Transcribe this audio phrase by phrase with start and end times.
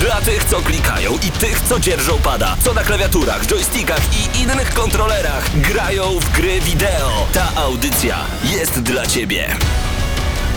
[0.00, 4.74] Dla tych, co klikają i tych, co dzierżą pada, co na klawiaturach, joystickach i innych
[4.74, 7.26] kontrolerach grają w gry wideo.
[7.32, 9.56] Ta audycja jest dla Ciebie.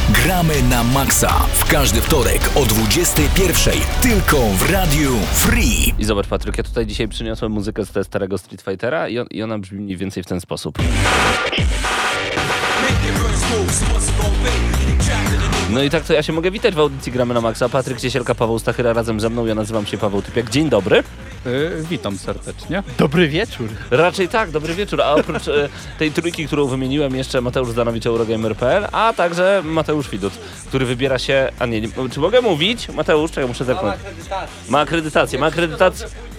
[0.10, 5.94] Gramy na maksa w każdy wtorek o 21.00 tylko w Radiu Free.
[5.99, 9.27] I zobacz Patryk, ja tutaj dzisiaj przyniosłem muzykę z tego starego Street Fightera i, on,
[9.32, 10.77] i ona brzmi mniej więcej w ten sposób.
[15.70, 17.70] No i tak to ja się mogę witać w audycji Gramy na Maxa.
[17.70, 19.45] Patryk Ciesielka, Paweł Stachyra razem ze mną.
[19.45, 20.49] Ja nazywam się Paweł Typiak.
[20.49, 21.03] Dzień dobry.
[21.45, 22.84] Y, witam serdecznie.
[22.98, 23.70] Dobry wieczór.
[23.91, 25.02] Raczej tak, dobry wieczór.
[25.02, 30.34] A oprócz e, tej trójki, którą wymieniłem, jeszcze Mateusz Zdanowicz, Eurogamer.pl, a także Mateusz Widut,
[30.68, 31.49] który wybiera się...
[31.59, 32.90] A nie, nie czy mogę mówić?
[32.90, 33.96] Mateusz, czekaj, muszę zerknąć.
[34.70, 35.40] Ma akredytację.
[35.40, 36.07] Ma akredytację.
[36.07, 36.37] I-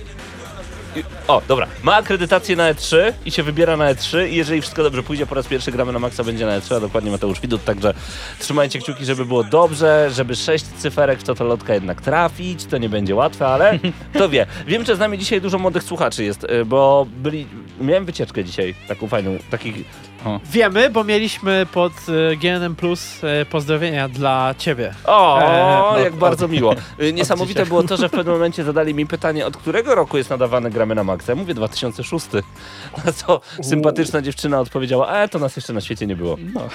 [1.29, 1.67] O, dobra.
[1.83, 5.35] Ma akredytację na E3 i się wybiera na E3 i jeżeli wszystko dobrze pójdzie, po
[5.35, 7.95] raz pierwszy gramy na maksa będzie na E3, a dokładnie Mateusz Widut, także
[8.39, 13.15] trzymajcie kciuki, żeby było dobrze, żeby sześć cyferek w totolotka jednak trafić, to nie będzie
[13.15, 13.79] łatwe, ale
[14.15, 14.47] kto wie.
[14.67, 17.47] Wiem, że z nami dzisiaj dużo młodych słuchaczy jest, y, bo byli...
[17.81, 20.08] Miałem wycieczkę dzisiaj, taką fajną, takich...
[20.45, 21.93] Wiemy, bo mieliśmy pod
[22.33, 24.95] e, GNM Plus e, pozdrowienia dla ciebie.
[25.05, 26.75] O, E, no, jak bardzo miło.
[27.03, 30.31] Y, Niesamowite było to, że w pewnym momencie zadali mi pytanie, od którego roku jest
[30.31, 31.33] nadawany Gramy na Maxa.
[31.33, 32.27] Ja mówię 2006.
[33.05, 36.37] Na co sympatyczna dziewczyna odpowiedziała, e, to nas jeszcze na świecie nie było.
[36.55, 36.61] No.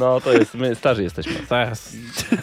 [0.00, 1.32] No, to jest, my starzy jesteśmy.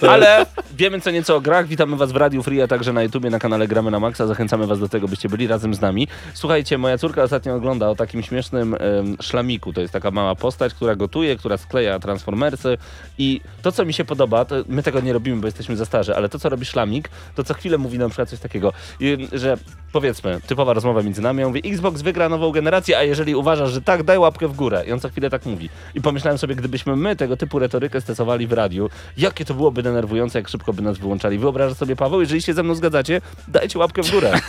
[0.10, 1.68] Ale wiemy co nieco o grach.
[1.68, 4.28] Witamy was w Radiu Free, a także na YouTubie, na kanale Gramy na Maxa.
[4.28, 6.08] Zachęcamy was do tego, byście byli razem z nami.
[6.34, 9.74] Słuchajcie, moja córka ostatnio ogląda o takim śmiesznym em, szlamiku.
[9.74, 12.78] To jest taka mała postać, która gotuje, która skleja transformersy
[13.18, 16.16] i to, co mi się podoba, to my tego nie robimy, bo jesteśmy za starzy,
[16.16, 19.58] ale to, co robi szlamik, to co chwilę mówi na przykład coś takiego, i, że
[19.98, 23.82] powiedzmy, typowa rozmowa między nami, ja mówię, Xbox wygra nową generację, a jeżeli uważasz, że
[23.82, 24.84] tak, daj łapkę w górę.
[24.88, 25.70] I on co chwilę tak mówi.
[25.96, 30.40] I pomyślałem sobie, gdybyśmy my tego typu retorykę stosowali w radiu, jakie to byłoby denerwujące,
[30.40, 31.38] jak szybko by nas wyłączali.
[31.38, 34.34] Wyobrażasz sobie, Paweł, jeżeli się ze mną zgadzacie, dajcie łapkę w górę.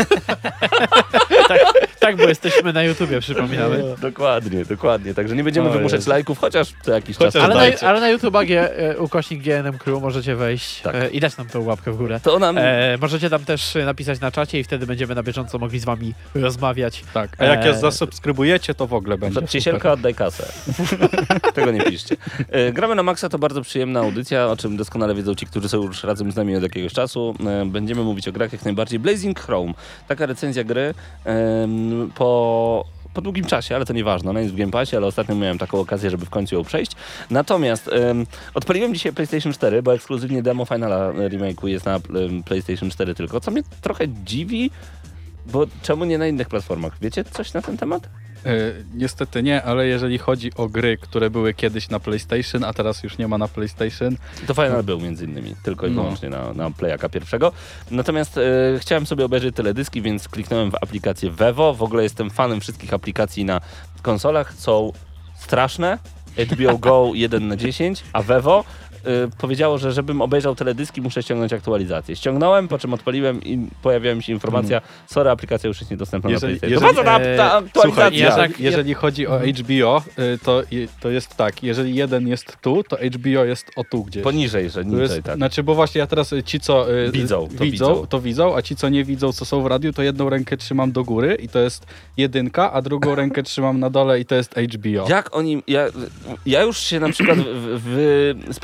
[1.49, 3.85] Tak, tak, bo jesteśmy na YouTubie, przypominamy.
[4.03, 5.15] dokładnie, dokładnie.
[5.15, 6.11] Także nie będziemy O wymuszać Jezu.
[6.11, 7.43] lajków, chociaż co jakiś Chociaż czas.
[7.43, 10.95] Ale na, ale na YouTube'a G, e, ukośnik GNM Crew możecie wejść Tak.
[10.95, 12.21] e, i dać nam tą łapkę w górę.
[12.23, 12.59] To nam...
[12.59, 15.85] E, możecie tam też e, napisać na czacie i wtedy będziemy na bieżąco mogli z
[15.85, 17.05] wami rozmawiać.
[17.15, 17.67] Tak, a jak Eee.
[17.67, 19.47] je zasubskrybujecie, to w ogóle będzie.
[19.47, 20.53] Ciesielka, oddaj kasę.
[21.55, 22.17] Tego nie piszcie.
[22.51, 25.83] E, Gramy na Maxa to bardzo przyjemna audycja, o czym doskonale wiedzą ci, którzy są
[25.83, 27.35] już razem z nami od jakiegoś czasu.
[27.47, 28.99] E, Będziemy mówić o grach jak najbardziej.
[28.99, 29.73] Blazing Chrome.
[30.09, 30.95] Taka recenzja gry
[31.25, 35.35] em, po po długim czasie, ale to nieważne, ona jest w Game Passie, ale ostatnio
[35.35, 36.93] miałem taką okazję, żeby w końcu ją przejść.
[37.31, 42.91] Natomiast em, odpaliłem dzisiaj PlayStation 4, bo ekskluzywnie demo Finala remake'u jest na em, PlayStation
[42.91, 44.71] 4 tylko, co mnie trochę dziwi,
[45.47, 46.99] bo czemu nie na innych platformach?
[47.01, 48.09] Wiecie coś na ten temat?
[48.47, 48.51] E,
[48.95, 53.19] niestety nie, ale jeżeli chodzi o gry, które były kiedyś na PlayStation, a teraz już
[53.19, 54.17] nie ma na PlayStation,
[54.47, 56.03] To Final był między innymi, tylko i No.
[56.03, 57.53] wyłącznie na, na Playaka pierwszego.
[57.91, 58.43] Natomiast e,
[58.79, 61.75] chciałem sobie obejrzeć teledyski, więc kliknąłem w aplikację Vevo.
[61.75, 63.61] W ogóle jestem fanem wszystkich aplikacji na
[64.03, 64.55] konsolach.
[64.55, 64.93] Są
[65.39, 65.99] straszne.
[66.53, 68.65] HBO Go 1 na 10, a Vevo
[69.39, 72.17] powiedziało, że żebym obejrzał teledyski, muszę ściągnąć aktualizację.
[72.17, 76.55] Ściągnąłem, po czym odpaliłem i pojawiła mi się informacja, sorry, aplikacja już jest niedostępna Jeżeli-
[76.55, 76.89] na PlayStation.
[76.89, 77.83] jeżeli- to po co ta, e, aktualizacja?
[77.83, 80.03] Słuchaj, ja jeżeli, tak- jeżeli chodzi o HBO,
[80.35, 80.63] y, to,
[81.01, 84.23] to jest tak, jeżeli jeden jest tu, to HBO jest o tu gdzieś.
[84.23, 85.37] Poniżej, że niżej, jest, tak.
[85.37, 87.65] Znaczy, bo właśnie ja teraz y, ci, co y, Widzą, to widzą,
[87.95, 88.07] widzą.
[88.07, 90.93] to widzą, a ci, co nie widzą, co są w radiu, to jedną rękę trzymam
[90.93, 94.55] do góry i to jest jedynka, a drugą rękę trzymam na dole i to jest
[94.55, 95.09] HBO.
[95.09, 95.63] Jak oni.
[95.67, 95.87] Ja,
[96.47, 98.55] ja już się na przykład w-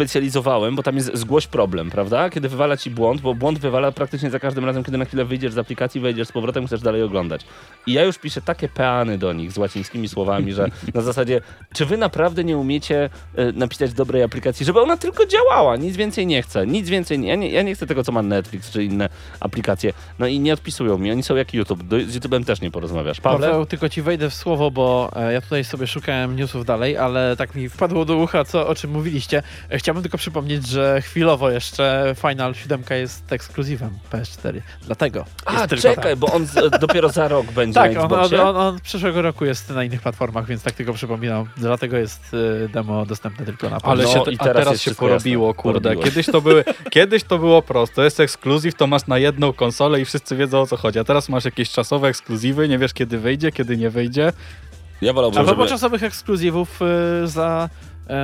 [0.77, 2.31] bo tam jest zgłoś problem, prawda?
[2.31, 5.53] Kiedy wywala ci błąd, bo błąd wywala praktycznie za każdym razem, kiedy na chwilę wyjdziesz
[5.53, 7.47] z aplikacji, wejdziesz z powrotem, chcesz dalej oglądać.
[7.87, 11.41] I ja już piszę takie peany do nich z łacińskimi słowami, że na zasadzie,
[11.75, 16.27] czy wy naprawdę nie umiecie e, napisać dobrej aplikacji, żeby ona tylko działała, nic więcej
[16.27, 18.85] nie chcę, nic więcej, nie, ja nie, ja nie chcę tego, co ma Netflix czy
[18.85, 19.09] inne
[19.41, 19.93] aplikacje.
[20.19, 23.20] No i nie odpisują mi, oni są jak YouTube, do, z YouTube'em też nie porozmawiasz.
[23.20, 23.47] Pawle?
[23.47, 27.37] Paweł, tylko ci wejdę w słowo, bo e, ja tutaj sobie szukałem newsów dalej, ale
[27.37, 29.43] tak mi wpadło do ucha, co, o czym mówiliście.
[29.70, 34.61] E, chciałbym tylko przypomnieć, że chwilowo jeszcze Final 7 jest ekskluzywem PS4.
[34.82, 35.25] Dlatego.
[35.44, 36.19] A, jest tylko czekaj, tam.
[36.19, 39.44] bo on z, dopiero za rok będzie Tak, na on, on, on, on przyszłego roku
[39.44, 41.49] jest na innych platformach, więc tak tylko przypominam.
[41.56, 44.94] Dlatego jest e, demo dostępne tylko na Ale No się, i a teraz teraz się
[44.94, 45.62] porobiło, jasne.
[45.62, 45.81] kurde.
[45.81, 46.05] Porobiło.
[46.05, 48.02] Kiedyś to, były, kiedyś to było prosto.
[48.05, 50.99] Jest ekskluzyw, to masz na jedną konsolę i wszyscy wiedzą o co chodzi.
[50.99, 54.32] A teraz masz jakieś czasowe ekskluzywy, nie wiesz kiedy wyjdzie, kiedy nie wyjdzie.
[55.00, 55.70] Ja A wolałbym, propos żeby...
[55.70, 57.69] czasowych ekskluzywów y, za
[58.08, 58.14] t-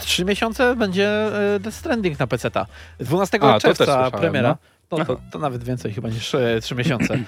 [0.00, 1.08] trzy miesiące będzie
[1.54, 2.66] e, Death Stranding na PC-ta.
[3.00, 4.48] 12 A, też czerwca premiera.
[4.48, 4.98] no.
[4.98, 7.18] To, to, to nawet więcej chyba niż e, trzy miesiące.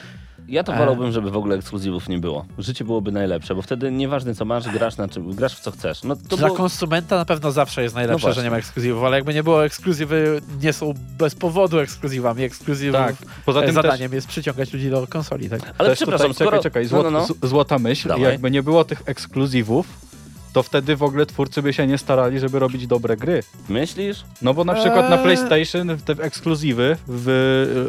[0.48, 2.46] Ja to wolałbym, żeby w ogóle ekskluzywów nie było.
[2.58, 6.02] Życie byłoby najlepsze, bo wtedy nieważne co masz, grasz na czym, grasz w co chcesz.
[6.02, 6.58] No to Dla było...
[6.58, 9.64] konsumenta na pewno zawsze jest najlepsze, No że nie ma ekskluzywów, ale jakby nie było
[9.64, 12.42] ekskluzywy, nie są bez powodu ekskluzywami.
[12.42, 13.16] Ekskluzywów Tak.
[13.46, 15.60] Poza e, tym zadaniem jest przyciągać ludzi do konsoli, tak?
[15.78, 16.62] Ale też przepraszam, tutaj, skoro...
[16.62, 17.26] Czekaj, czekaj, no, zło, no, no.
[17.26, 18.08] z- złota myśl.
[18.08, 18.22] Dawaj.
[18.24, 20.09] Jakby nie było tych ekskluzywów,
[20.52, 23.42] to wtedy w ogóle twórcy by się nie starali, żeby robić dobre gry.
[23.68, 24.24] Myślisz?
[24.42, 25.22] No bo na przykład na Eee.
[25.22, 27.86] PlayStation te ekskluzywy w,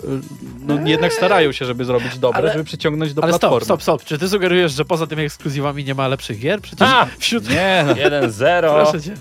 [0.67, 3.65] no, jednak starają się, żeby zrobić dobre, Ale- żeby przyciągnąć do Ale platformy.
[3.65, 4.07] stop, stop, stop.
[4.07, 6.61] Czy ty sugerujesz, że poza tymi ekskluzywami nie ma lepszych gier?
[6.61, 7.07] Przecież A!
[7.19, 7.49] wśród...
[7.49, 8.59] Nie, no, 1-0.
[8.61, 9.13] Proszę cię.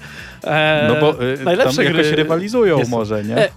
[0.44, 2.16] E, no bo y, tam najlepsze jakoś gry...
[2.16, 3.36] rywalizują jest- może, nie?
[3.36, 3.48] E,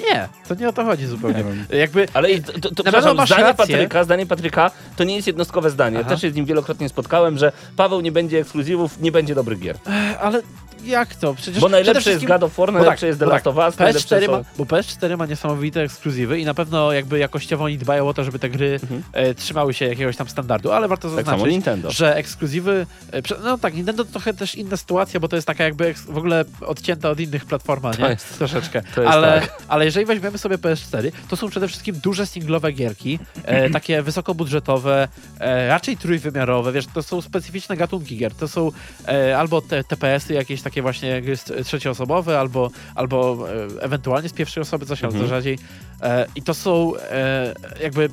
[0.00, 1.44] Nie, to nie o to chodzi zupełnie.
[1.70, 3.56] Jakby Ale to, to, to, przepraszam, masz zdanie rację.
[3.56, 5.98] Patryka, zdanie Patryka to nie jest jednostkowe zdanie.
[6.00, 6.08] Aha.
[6.08, 9.78] Też się z nim wielokrotnie spotkałem, że Paweł nie będzie ekskluzywów, nie będzie dobrych gier.
[10.20, 10.42] Ale
[10.84, 11.34] jak to?
[11.34, 13.66] Przecież Bo najlepsze jest God of War, bo najlepsze tak, jest The Last tak, of
[13.66, 14.32] Us, najlepsze PS4 są...
[14.32, 18.24] ma, bo PS4 ma niesamowite ekskluzywy i na pewno jakby jakościowo oni dbają o to,
[18.24, 18.80] żeby te gry
[19.12, 21.24] e, trzymały się jakiegoś tam standardu, ale warto Mhm.
[21.24, 21.90] Tak zaznaczyć, Nintendo.
[21.90, 25.64] że ekskluzywy, e, no tak, Nintendo to trochę też inna sytuacja, bo to jest taka
[25.64, 28.08] jakby w ogóle odcięta od innych platform, nie?
[28.08, 28.82] jest- Troszeczkę.
[29.08, 29.56] ale, tak.
[29.68, 35.08] ale jeżeli weźmiemy sobie PS4, to są przede wszystkim duże singlowe gierki, e, takie wysokobudżetowe,
[35.40, 38.70] e, raczej trójwymiarowe, wiesz, to są specyficzne gatunki gier, to są
[39.08, 44.32] e, albo te TPS-y jakieś takie właśnie gry z- trzecioosobowe, albo, albo e, ewentualnie z
[44.32, 45.28] pierwszej osoby, coś, Mhm.
[45.28, 45.58] rzadziej.
[46.02, 48.10] E, I to są e, jakby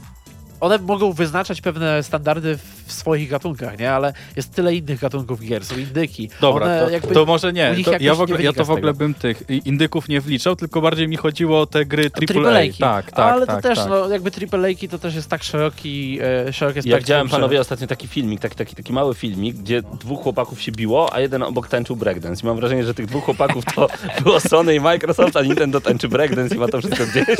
[0.59, 3.91] one mogą wyznaczać pewne standardy w swoich gatunkach, nie?
[3.91, 6.29] Ale jest tyle innych gatunków gier, są indyki.
[6.41, 7.75] Dobra, One to, jakby to może nie.
[7.85, 11.07] To ja, w ogóle, ja to w ogóle bym tych indyków nie wliczał, tylko bardziej
[11.07, 12.09] mi chodziło o te gry AAA.
[12.27, 13.89] Triple Tak, tak, Ale tak, to też, tak.
[13.89, 16.99] no jakby triple to też jest tak szeroki, e, szerokie Ja spektrum.
[16.99, 20.71] widziałem, że- panowie, ostatnio taki filmik, taki, taki, taki mały filmik, gdzie dwóch chłopaków się
[20.71, 22.43] biło, a jeden obok tańczył breakdance.
[22.43, 23.87] I mam wrażenie, że tych dwóch chłopaków to
[24.23, 27.37] było Sony i Microsoft, a Nintendo tańczy breakdance i ma to wszystko gdzieś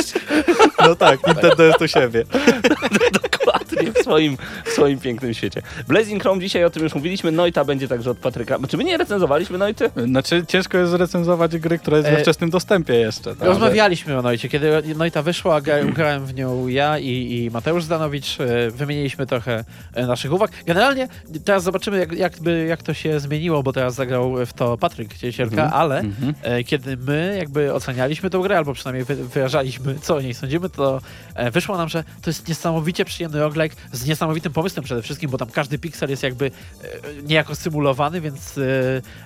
[0.80, 2.24] No tak, Nintendo jest u siebie.
[3.12, 3.52] どこ
[3.96, 5.62] w swoim, w swoim pięknym świecie.
[5.88, 8.58] Blazing Chrome dzisiaj o tym już mówiliśmy, Noita będzie także od Patryka.
[8.70, 9.90] Czy my nie recenzowaliśmy Noity?
[10.06, 13.36] Znaczy ciężko jest zrecenzować gry, która jest we E, wczesnym dostępie jeszcze.
[13.36, 13.48] Tak?
[13.48, 14.50] Rozmawialiśmy o Noicie.
[14.50, 17.08] Kiedy Noita wyszła, gra- grałem w nią ja i,
[17.44, 18.38] i Mateusz Zdanowicz.
[18.42, 20.52] e, Wymieniliśmy trochę e, naszych uwag.
[20.66, 21.08] Generalnie
[21.46, 25.64] teraz zobaczymy, jak, jakby, jak to się zmieniło, bo teraz zagrał w to Patryk Ciesielka,
[25.64, 25.82] Mhm.
[25.82, 26.04] ale
[26.44, 30.70] e, kiedy my jakby ocenialiśmy tę grę, albo przynajmniej wy, wyrażaliśmy, co o niej sądzimy,
[30.70, 31.02] to
[31.36, 35.38] e, wyszło nam, że to jest niesamowicie przyjemny roguelike z niesamowitym pomysłem przede wszystkim, bo
[35.38, 38.62] tam każdy piksel jest jakby e, niejako symulowany, więc e,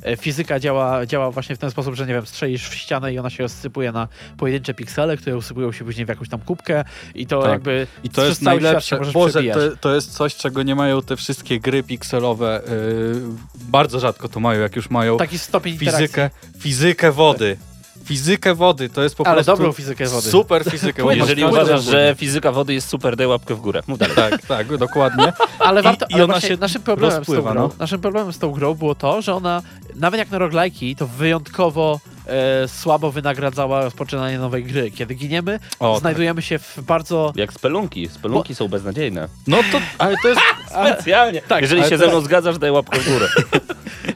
[0.03, 3.19] e, fizyka działa, działa właśnie w ten sposób, że nie wiem, strzelisz w ścianę i
[3.19, 4.07] ona się rozsypuje na
[4.37, 6.83] pojedyncze piksele, które usypują się później w jakąś tam kubkę
[7.15, 7.51] i to Tak.
[7.51, 8.99] jakby I to jest najlepsze.
[9.13, 12.61] Boże, to, to jest coś, czego nie mają te wszystkie gry pikselowe.
[12.67, 13.21] Yy,
[13.69, 16.07] bardzo rzadko to mają, jak już mają Taki stopień interakcji.
[16.07, 16.29] fizykę,
[16.59, 17.57] fizykę wody.
[18.05, 20.29] Fizykę wody, to jest po Ale prostu dobrą fizykę wody.
[20.29, 21.17] super fizykę wody.
[21.17, 23.81] Jeżeli uważasz, że fizyka wody jest super, daj łapkę w górę.
[23.87, 24.15] Mów dalej.
[24.15, 25.33] Tak, tak, dokładnie.
[25.59, 27.69] Ale I- warto, i ale ona się naszym problemem, z tą rozpływa, grą, no.
[27.79, 29.61] naszym problemem z tą grą było to, że ona,
[29.95, 34.91] nawet jak na roglajki, to wyjątkowo e, słabo wynagradzała rozpoczynanie nowej gry.
[34.91, 37.33] Kiedy giniemy, O, znajdujemy się w bardzo...
[37.35, 38.07] Jak spelunki.
[38.09, 39.27] Spelunki są beznadziejne.
[39.47, 41.41] No to, ale to jest, Specjalnie.
[41.41, 43.27] tak, Jeżeli ale się to- ze mną zgadzasz, daj łapkę w górę.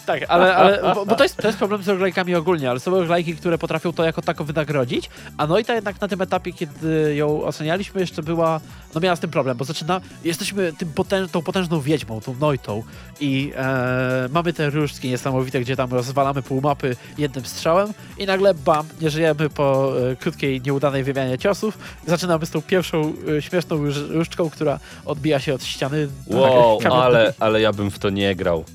[0.05, 2.91] Tak, ale, ale bo, bo to, jest, to jest problem z roglajkami ogólnie, ale są
[2.91, 7.43] roglajki, które potrafią to jako tako wynagrodzić, a Noita jednak na tym etapie, kiedy ją
[7.43, 8.59] ocenialiśmy, jeszcze była,
[8.95, 12.83] no miała z tym problem, bo zaczyna, jesteśmy tym potęż, tą potężną wiedźmą, tą Noitą
[13.19, 18.53] i e, mamy te różdżki niesamowite, gdzie tam rozwalamy pół mapy jednym strzałem i nagle
[18.53, 23.77] bam, nie żyjemy po e, krótkiej, nieudanej wymianie ciosów, zaczynamy z tą pierwszą e, śmieszną
[23.77, 26.07] róż- różdżką, która odbija się od ściany.
[26.27, 28.65] Wow, Tak, kamienną- ale, ale ja bym w to nie grał.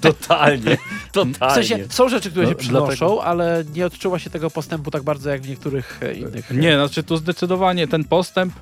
[0.00, 0.76] Totalnie.
[1.10, 1.54] W Totalnie.
[1.68, 5.02] sensie są rzeczy, które No, się przynoszą, dlatego- ale nie odczuwa się tego postępu tak
[5.02, 6.50] bardzo jak w niektórych e, innych.
[6.50, 8.52] nie, znaczy tu zdecydowanie ten postęp,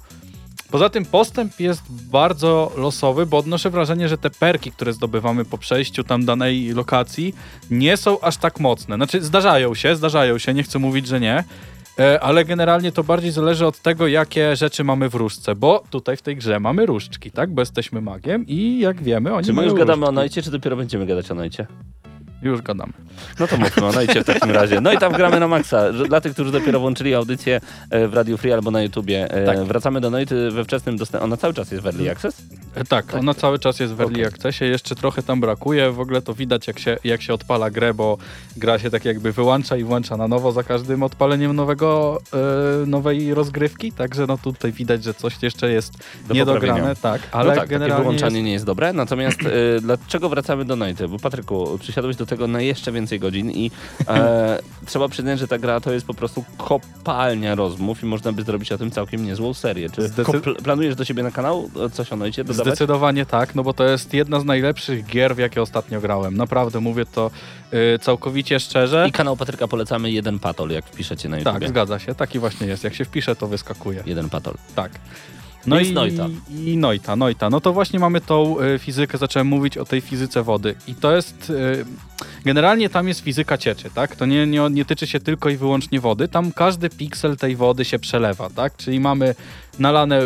[0.71, 5.59] poza tym postęp jest bardzo losowy, bo odnoszę wrażenie, że te perki, które zdobywamy po
[5.59, 7.35] przejściu tam danej lokacji,
[7.71, 8.97] nie są aż tak mocne.
[8.97, 11.45] Znaczy zdarzają się, zdarzają się, nie chcę mówić, że nie,
[11.99, 16.17] e, ale generalnie to bardziej zależy od tego, jakie rzeczy mamy w różdżce, bo tutaj
[16.17, 17.55] w tej grze mamy różdżki, tak?
[17.55, 20.15] Bo jesteśmy magiem i jak wiemy, oni Czy my już gadamy o różdżki.
[20.15, 21.67] Noicie, czy dopiero będziemy gadać o Noicie?
[22.43, 22.93] Już gadamy.
[23.41, 24.81] No to mówmy, no idźcie w takim razie.
[24.81, 25.93] No i tam gramy na maksa.
[25.93, 29.65] Dla tych, którzy dopiero włączyli audycję e, w Radio Free albo na YouTubie, e, Tak.
[29.65, 31.25] wracamy do Noity we wczesnym dostępie.
[31.25, 32.43] Ona cały czas jest w Early Access?
[32.75, 34.27] E, Tak, ona cały czas jest w Early Okej.
[34.27, 37.95] Accessie, jeszcze trochę tam brakuje, w ogóle to widać jak się, jak się odpala grę,
[37.95, 38.19] bo
[38.57, 42.21] gra się tak jakby wyłącza i włącza na nowo za każdym odpaleniem nowego,
[42.83, 45.93] e, nowej rozgrywki, także no tutaj widać, że coś jeszcze jest
[46.29, 48.93] Do niedograne, tak, Ale ale no tak, generalnie wyłączanie jest, nie jest dobre.
[48.93, 51.09] Natomiast e, dlaczego wracamy do Noity?
[51.09, 53.71] Bo Patryku, przysiadłeś do tego na jeszcze więcej godzin i
[54.09, 58.43] e, trzeba przyznać, że ta gra to jest po prostu kopalnia rozmów i można by
[58.43, 59.91] zrobić o tym całkiem niezłą serię.
[59.91, 60.11] Czy
[60.65, 62.67] planujesz do siebie na kanał e, coś o Noicie dodawać?
[62.67, 66.37] Zdecydowanie tak, no bo to jest jedna z najlepszych gier, w jakie ostatnio grałem.
[66.37, 67.31] Naprawdę mówię to
[67.95, 69.07] y, całkowicie szczerze.
[69.09, 71.55] I kanał Patryka polecamy jeden patol, jak wpiszecie na YouTube.
[71.55, 72.85] Tak, zgadza się, taki właśnie jest.
[72.85, 74.03] Jak się wpisze, to wyskakuje.
[74.07, 74.55] Jeden patol.
[74.75, 74.91] Tak.
[75.67, 76.29] No Więc i Noita.
[76.51, 77.51] I Noita, Noita.
[77.51, 80.75] No to właśnie mamy tą y, fizykę, zacząłem mówić o tej fizyce wody.
[80.87, 81.51] I to jest.
[81.51, 81.85] Y,
[82.45, 84.17] generalnie tam jest fizyka cieczy, tak?
[84.17, 86.29] To nie, nie, nie tyczy się tylko i wyłącznie wody.
[86.29, 88.77] Tam każdy piksel tej wody się przelewa, tak?
[88.77, 89.35] Czyli mamy
[89.79, 90.21] nalane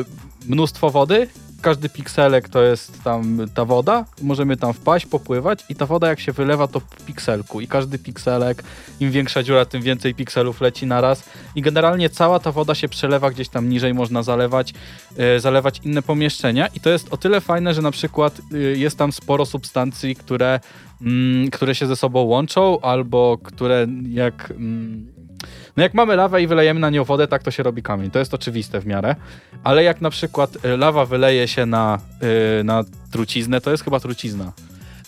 [0.46, 1.28] mnóstwo wody.
[1.62, 6.20] Każdy pikselek to jest tam ta woda, możemy tam wpaść, popływać i ta woda jak
[6.20, 7.60] się wylewa to pikselku.
[7.60, 8.62] I każdy pikselek,
[9.00, 13.30] im większa dziura, tym więcej pikselów leci naraz i generalnie cała ta woda się przelewa
[13.30, 14.74] gdzieś tam niżej, można zalewać,
[15.16, 16.66] e, zalewać inne pomieszczenia.
[16.66, 20.60] I to jest o tyle fajne, że na przykład e, jest tam sporo substancji, które,
[21.02, 24.50] mm, które się ze sobą łączą albo które jak...
[24.50, 25.11] Mm,
[25.76, 28.10] no jak mamy lawę i wylejemy na nią wodę, tak to się robi kamień.
[28.10, 29.16] To jest oczywiste w miarę.
[29.64, 31.98] Ale jak na przykład e, lawa wyleje się na,
[32.60, 34.52] e, na truciznę, to jest chyba trucizna.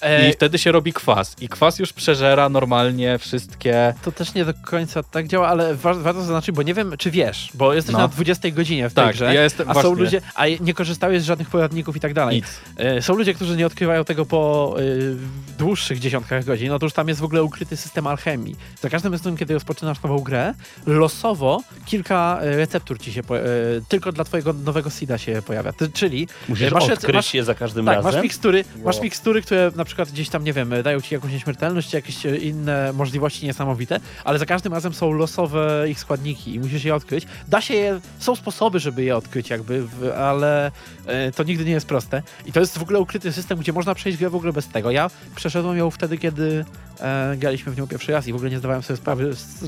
[0.04, 1.36] E, I wtedy się robi kwas.
[1.40, 3.94] I kwas już przeżera normalnie wszystkie...
[4.02, 7.10] To też nie do końca tak działa, ale wa- warto zaznaczyć, bo nie wiem, czy
[7.10, 7.98] wiesz, bo jesteś No.
[7.98, 10.04] na 20 godzinie w tej Tak, grze, ja jestem- a są właśnie.
[10.04, 12.36] ludzie, a nie korzystałeś z żadnych poradników i tak dalej.
[12.36, 12.46] Nic.
[12.76, 15.16] E, Są ludzie, którzy nie odkrywają tego po y,
[15.58, 16.72] dłuższych dziesiątkach godzin.
[16.72, 18.56] Otóż tam jest w ogóle ukryty system alchemii.
[18.80, 20.54] Za każdym razem, kiedy rozpoczynasz nową grę,
[20.86, 23.42] losowo kilka e, receptur ci się, po, e,
[23.88, 25.72] tylko dla twojego nowego seeda się pojawia.
[25.72, 28.12] Ty, czyli Musisz masz, odkryć masz, je za każdym tak, razem.
[28.12, 29.04] masz mikstury, masz Wow.
[29.04, 32.36] mikstury, które na przykład gdzieś tam, nie wiem, dają ci jakąś nieśmiertelność, czy jakieś e,
[32.36, 37.26] inne możliwości niesamowite, ale za każdym razem są losowe ich składniki i musisz je odkryć.
[37.48, 39.84] Da się je, są sposoby, żeby je odkryć jakby,
[40.16, 40.70] ale
[41.06, 42.22] e, to nigdy nie jest proste.
[42.46, 44.90] I to jest w ogóle ukryty system, gdzie można przejść grę w ogóle bez tego.
[44.90, 46.64] Ja przeszedłem ją wtedy, kiedy
[47.00, 49.60] e, graliśmy w nią pierwszy raz i w ogóle nie zdawałem sobie sprawy z,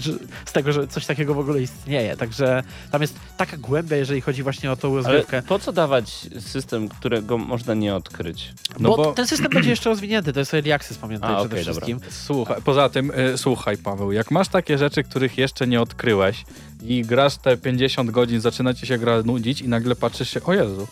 [0.47, 2.17] z tego, że coś takiego w ogóle istnieje.
[2.17, 5.43] Także tam jest taka głębia, jeżeli chodzi właśnie o tą Ale rozgrywkę.
[5.43, 8.53] po co dawać system, którego można nie odkryć?
[8.79, 11.49] No bo, bo- ten system będzie jeszcze rozwinięty, to jest early access, pamiętaj A, przede
[11.49, 11.63] dobra.
[11.63, 12.01] wszystkim.
[12.11, 16.45] Słuchaj, poza tym, y, słuchaj Paweł, jak masz takie rzeczy, których jeszcze nie odkryłeś
[16.83, 20.53] i grasz te 50 godzin, zaczyna ci się gra nudzić i nagle patrzysz się, o
[20.53, 20.89] Jezu,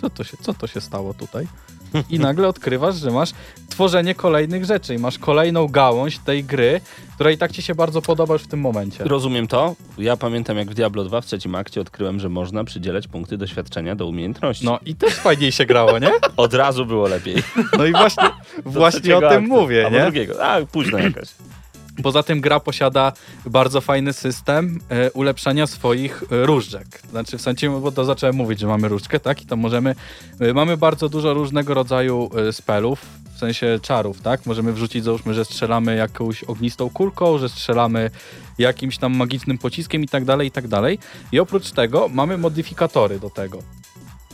[0.00, 1.46] co to się, co to się stało tutaj?
[2.10, 3.30] I nagle odkrywasz, że masz
[3.68, 6.80] tworzenie kolejnych rzeczy i masz kolejną gałąź tej gry,
[7.14, 9.04] która i tak ci się bardzo podoba już w tym momencie.
[9.04, 9.76] Rozumiem to.
[9.98, 13.96] Ja pamiętam, jak w Diablo 2 w trzecim akcie odkryłem, że można przydzielać punkty doświadczenia
[13.96, 14.64] do umiejętności.
[14.64, 16.10] No i też fajniej się grało, nie?
[16.36, 17.42] Od razu było lepiej.
[17.78, 18.30] No i właśnie,
[18.64, 19.40] właśnie o tym aktu.
[19.48, 20.00] mówię, nie?
[20.02, 20.44] drugiego.
[20.44, 21.28] A, późno jakaś.
[22.02, 23.12] Poza tym gra posiada
[23.46, 26.86] bardzo fajny system e, ulepszania swoich e, różdżek.
[27.10, 29.42] Znaczy w sensie, bo to zacząłem mówić, że mamy różdżkę, tak?
[29.42, 29.94] I to możemy,
[30.40, 34.46] e, mamy bardzo dużo różnego rodzaju spelów, w sensie czarów, tak?
[34.46, 38.10] Możemy wrzucić, załóżmy, że strzelamy jakąś ognistą kulką, że strzelamy
[38.58, 40.98] jakimś tam magicznym pociskiem i tak dalej, i tak dalej.
[41.32, 43.58] I oprócz tego mamy modyfikatory do tego.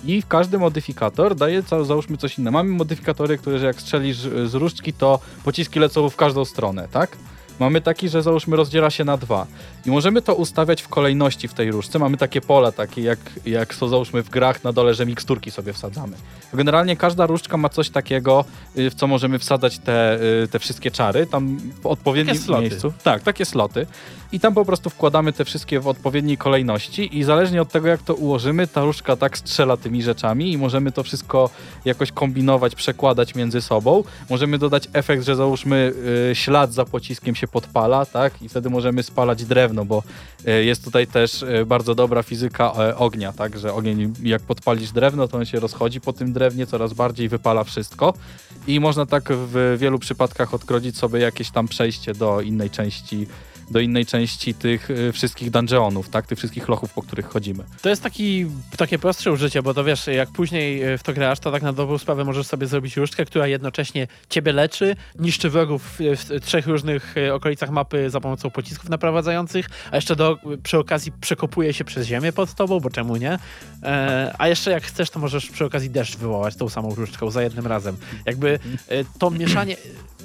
[0.05, 2.53] I każdy modyfikator daje, załóżmy, coś innego.
[2.53, 7.17] Mamy modyfikatory, które, że jak strzelisz z różdżki, to pociski lecą w każdą stronę, tak?
[7.61, 9.47] Mamy taki, że załóżmy rozdziela się na dwa.
[9.87, 11.99] I możemy to ustawiać w kolejności w tej różdżce.
[11.99, 15.73] Mamy takie pola, takie jak, jak są załóżmy w grach na dole, że miksturki sobie
[15.73, 16.17] wsadzamy.
[16.55, 18.45] Generalnie każda różdżka ma coś takiego,
[18.79, 22.63] y, w co możemy wsadzać te, y, te wszystkie czary, tam w odpowiednim Takie sloty.
[22.63, 22.93] miejscu.
[23.03, 23.87] Tak, takie sloty.
[24.33, 28.03] I tam po prostu wkładamy te wszystkie w odpowiedniej kolejności i zależnie od tego, jak
[28.03, 31.51] to ułożymy, ta różdżka tak strzela tymi rzeczami i możemy to wszystko
[31.85, 34.05] jakoś kombinować, przekładać między sobą.
[34.31, 35.93] Możemy dodać efekt, że załóżmy
[36.31, 38.43] y, ślad za pociskiem się podpala, tak?
[38.43, 40.03] I wtedy możemy spalać drewno, bo
[40.49, 43.59] y, jest tutaj też y, bardzo dobra fizyka y, ognia, tak?
[43.59, 47.65] Że ogień, jak podpalisz drewno, to on się rozchodzi po tym drewnie, coraz bardziej wypala
[47.65, 48.15] wszystko.
[48.67, 53.27] I można tak w wielu przypadkach odgrodzić sobie jakieś tam przejście do innej części
[53.71, 56.27] do innej części tych y, wszystkich dungeonów, tak?
[56.27, 57.65] Tych wszystkich lochów, po których chodzimy.
[57.83, 58.47] To jest taki,
[58.77, 61.73] takie prostsze użycie, bo to wiesz, jak później e, w to grasz, to tak na
[61.73, 67.17] dobrą sprawę możesz sobie zrobić różdżkę, która jednocześnie ciebie leczy, niszczy wrogów w, trzech różnych
[67.17, 72.07] e, okolicach mapy za pomocą pocisków naprowadzających, a jeszcze do, przy okazji przekopuje się przez
[72.07, 73.39] ziemię pod tobą, bo czemu nie?
[73.83, 77.43] E, a jeszcze jak chcesz, to możesz przy okazji deszcz wywołać tą samą różdżką za
[77.43, 77.97] jednym razem.
[78.27, 78.59] Jakby
[79.19, 79.77] to mieszanie,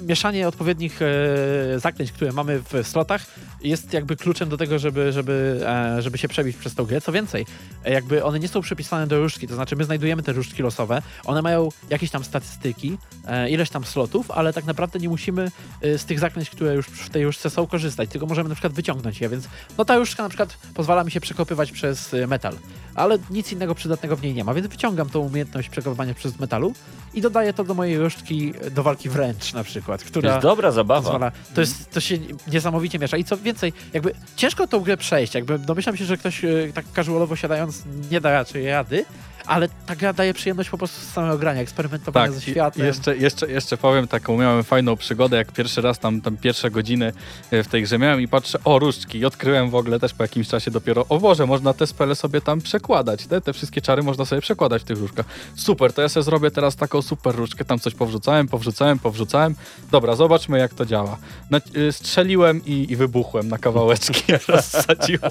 [0.02, 3.26] mieszanie odpowiednich e, zaklęć, które mamy w slotach
[3.62, 7.00] jest jakby kluczem do tego, żeby, żeby, e, żeby się przebić przez tą grę.
[7.00, 7.46] Co więcej,
[7.84, 11.42] jakby one nie są przypisane do różdżki, to znaczy my znajdujemy te różdżki losowe, one
[11.42, 16.04] mają jakieś tam statystyki, e, ileś tam slotów, ale tak naprawdę nie musimy e, z
[16.04, 19.28] tych zaklęć, które już w tej różdżce są, korzystać, tylko możemy na przykład wyciągnąć je,
[19.28, 19.48] więc
[19.78, 22.54] no ta różdżka na przykład pozwala mi się przekopywać przez metal,
[22.94, 26.72] ale nic innego przydatnego w niej nie ma, więc wyciągam tą umiejętność przekopywania przez metalu
[27.14, 30.70] i dodaję to do mojej różdżki do walki wręcz na przykład, To która jest dobra
[30.70, 31.00] zabawa.
[31.02, 31.32] pozwala.
[31.54, 32.18] To, jest, to się
[32.52, 33.16] niesamowicie miesza.
[33.16, 35.34] I co więcej, jakby ciężko tą grę przejść.
[35.34, 39.04] Jakby domyślam się, że ktoś e, tak casualowo siadając nie da raczej rady,
[39.46, 42.86] ale ta gra daje przyjemność po prostu z samego grania, eksperymentowania ze Tak, i- światem.
[42.86, 47.12] jeszcze, jeszcze, jeszcze powiem taką, miałem fajną przygodę, jak pierwszy raz tam, tam pierwsze godziny
[47.50, 50.24] e, w tej grze miałem i patrzę, o różdżki i odkryłem w ogóle też po
[50.24, 54.02] jakimś czasie dopiero, o Boże, można te spele sobie tam przekładać, te, te wszystkie czary
[54.02, 55.26] można sobie przekładać w tych różdżkach.
[55.56, 59.54] Super, to ja sobie zrobię teraz taką super różdżkę, tam coś powrzucałem, powrzucałem, powrzucałem.
[59.90, 61.16] Dobra, zobaczmy jak to działa.
[61.50, 65.30] Na, y, strzeliłem i, i wybuchłem na kawałeczki, rozsadziłem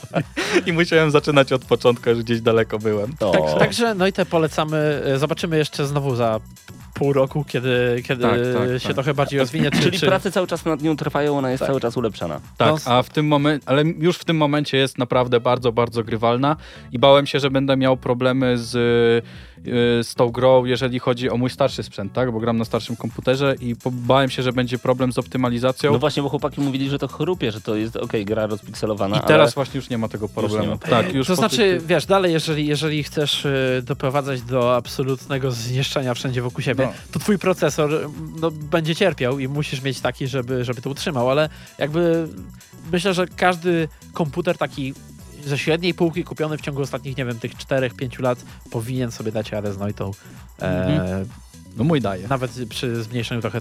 [0.65, 3.13] i, i musiałem zaczynać od początku, już gdzieś daleko byłem.
[3.19, 3.31] O.
[3.31, 5.01] Tak, także no i te polecamy.
[5.05, 6.39] E, Zobaczymy jeszcze znowu za
[6.93, 8.93] pół roku, kiedy, kiedy Tak, tak, się tak.
[8.93, 9.71] trochę bardziej rozwinie.
[9.71, 10.05] Czy, Czyli czy...
[10.05, 11.67] prace cały czas nad nią trwają, ona jest Tak.
[11.67, 12.39] cały czas ulepszana.
[12.57, 16.03] Tak, No, a w tym momencie, ale już w tym momencie jest naprawdę bardzo, bardzo
[16.03, 16.55] grywalna
[16.91, 18.71] i bałem się, że będę miał problemy z,
[20.03, 22.31] z tą grą, jeżeli chodzi o mój starszy sprzęt, tak?
[22.31, 25.91] Bo gram na starszym komputerze i bałem się, że będzie problem z optymalizacją.
[25.91, 29.19] No właśnie, bo chłopaki mówili, że to chrupie, że to jest okej, gra rozpikselowana, I
[29.27, 29.51] teraz ale...
[29.51, 30.67] właśnie już nie ma tego problemu.
[30.71, 30.77] ma.
[30.77, 36.13] Tak, już to znaczy, tych- wiesz, dalej, jeżeli, jeżeli chcesz y, doprowadzać do absolutnego zniszczenia
[36.13, 36.93] wszędzie wokół siebie, No.
[37.11, 37.99] to twój procesor y,
[38.41, 42.27] no, będzie cierpiał i musisz mieć taki, żeby, żeby to utrzymał, ale jakby
[42.91, 44.93] myślę, że każdy komputer taki
[45.45, 49.51] ze średniej półki kupiony w ciągu ostatnich, nie wiem, tych 4-5 lat powinien sobie dać
[49.51, 50.11] radę z Noitą.
[50.61, 51.29] E, Mhm.
[51.77, 52.27] No mój daje.
[52.27, 53.57] Nawet przy zmniejszeniu trochę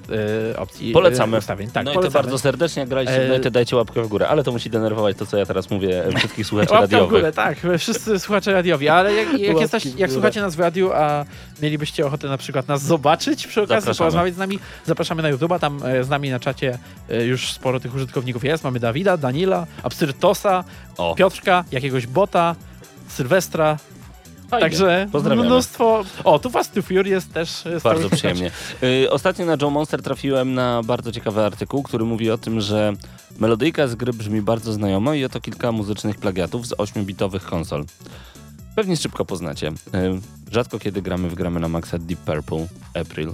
[0.53, 1.37] e, opcji Polecamy.
[1.37, 1.71] e, ustawień.
[1.71, 2.23] Tak, no i to polecamy.
[2.23, 4.71] bardzo serdecznie, jak graliście, E, no i to dajcie łapkę w górę, ale to musi
[4.71, 7.11] denerwować to, co ja teraz mówię e, wszystkich słuchaczy Łapka w radiowych.
[7.11, 7.59] górę, tak.
[7.79, 11.25] Wszyscy słuchacze radiowi, ale jak, jak, jesteś, w jak słuchacie nas w radiu, a
[11.63, 13.99] mielibyście ochotę na przykład nas zobaczyć przy okazji, Zapraszamy.
[13.99, 16.79] porozmawiać z nami, zapraszamy na YouTube'a, tam e, z nami na czacie
[17.11, 18.65] e, już sporo tych użytkowników jest.
[18.65, 20.65] Mamy Dawida, Danila, Absyrtosa,
[20.99, 22.57] O, Piotrka, jakiegoś bota,
[23.09, 23.77] Sylwestra,
[24.51, 25.49] także Pozdrawiamy.
[25.49, 26.05] mnóstwo...
[26.25, 28.51] O, tu Fast to Furious też e, Bardzo przyjemnie.
[28.83, 32.93] Y, Ostatnio na Joe Monster trafiłem na bardzo ciekawy artykuł, który mówi o tym, że
[33.39, 37.85] melodyjka z gry brzmi bardzo znajomo i oto kilka muzycznych plagiatów z 8-bitowych konsol.
[38.77, 39.69] Pewnie szybko poznacie.
[39.69, 39.73] Y,
[40.53, 42.67] Rzadko kiedy gramy w gramy na Maxa Deep Purple,
[43.01, 43.33] April.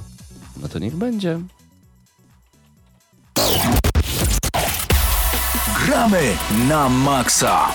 [0.62, 1.40] No to niech będzie.
[5.86, 6.22] Gramy
[6.68, 7.68] na maksa.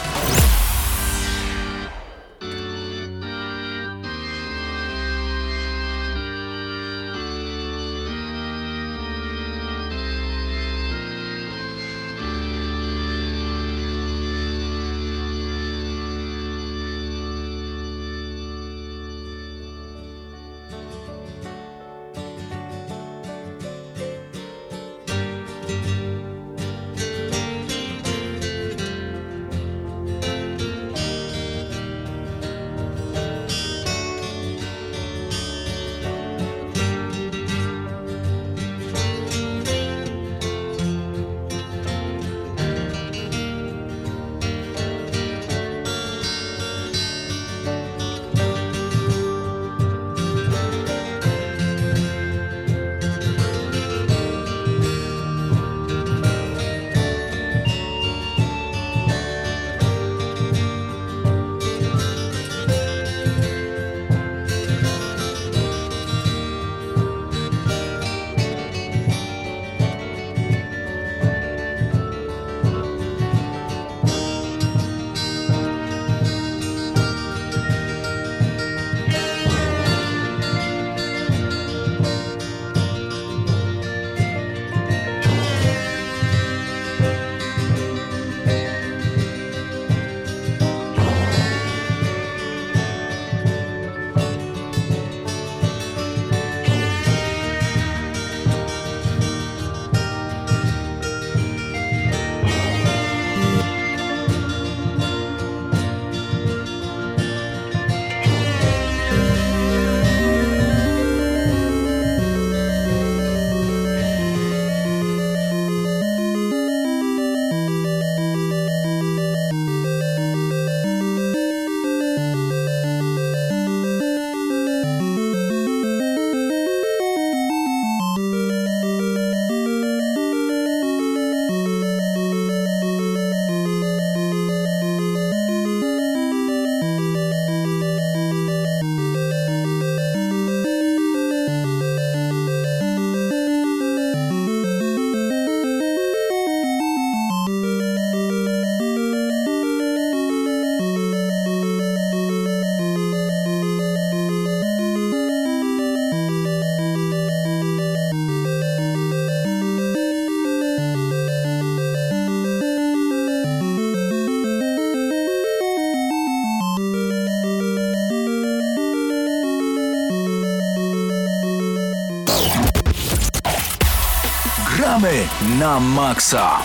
[175.02, 175.26] Gramy
[175.60, 176.62] na maksa!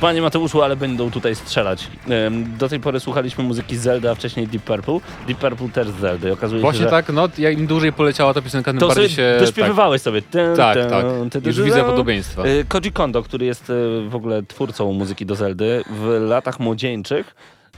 [0.00, 1.88] Panie Mateuszu, ale będą tutaj strzelać.
[2.58, 5.00] Do tej pory słuchaliśmy muzyki Zelda, a wcześniej Deep Purple.
[5.26, 6.32] Deep Purple też z Zeldy.
[6.32, 9.16] Okazuje Właśnie się, że tak, no im dłużej poleciała ta piosenka, tym To bardziej sobie
[9.16, 9.36] się...
[9.40, 10.22] dośpiewywałeś sobie.
[10.22, 11.04] Tak, tę, tak.
[11.30, 12.46] tę, Już widzę podobieństwa.
[12.46, 17.34] Y, Koji Kondo, który jest y, w ogóle twórcą muzyki do Zeldy, w latach młodzieńczych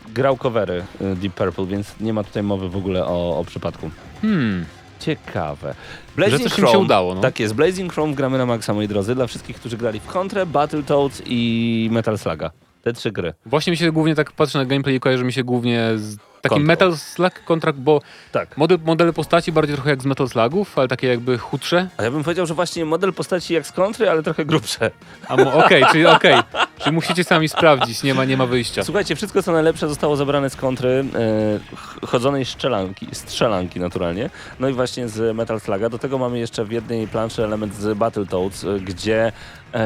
[0.08, 3.90] grał covery y, Deep Purple, więc nie ma tutaj mowy w ogóle o, o przypadku.
[4.22, 4.64] Hmm.
[5.00, 5.74] Ciekawe.
[6.18, 7.20] Że coś im się udało, no.
[7.20, 7.54] Tak jest.
[7.54, 11.88] Blazing Chrome gramy na maksa, moi drodzy, dla wszystkich, którzy grali w Contrę, Battletoads i
[11.92, 12.50] Metal Sluga.
[12.82, 13.34] Te trzy gry.
[13.46, 16.16] Właśnie mi się głównie tak patrzę na gameplay i kojarzy mi się głównie z
[16.48, 16.66] Control.
[16.66, 18.00] Metal Slug kontrakt, bo
[18.32, 18.56] Tak.
[18.56, 21.88] model, modele postaci bardziej trochę jak z Metal Slugów, ale takie jakby chudsze.
[21.96, 24.90] A ja bym powiedział, że właśnie model postaci jak z Kontry, ale trochę grubsze.
[25.28, 26.36] A okej, czyli okej.
[26.78, 28.84] Czyli musicie sami sprawdzić, nie ma, nie ma wyjścia.
[28.84, 34.68] Słuchajcie, wszystko co najlepsze zostało zabrane z kontry e, ch- chodzonej strzelanki, strzelanki naturalnie, no
[34.68, 35.88] i właśnie z Metal Sluga.
[35.88, 39.32] Do tego mamy jeszcze w jednej planszy element z Battletoads, e, gdzie
[39.74, 39.80] e,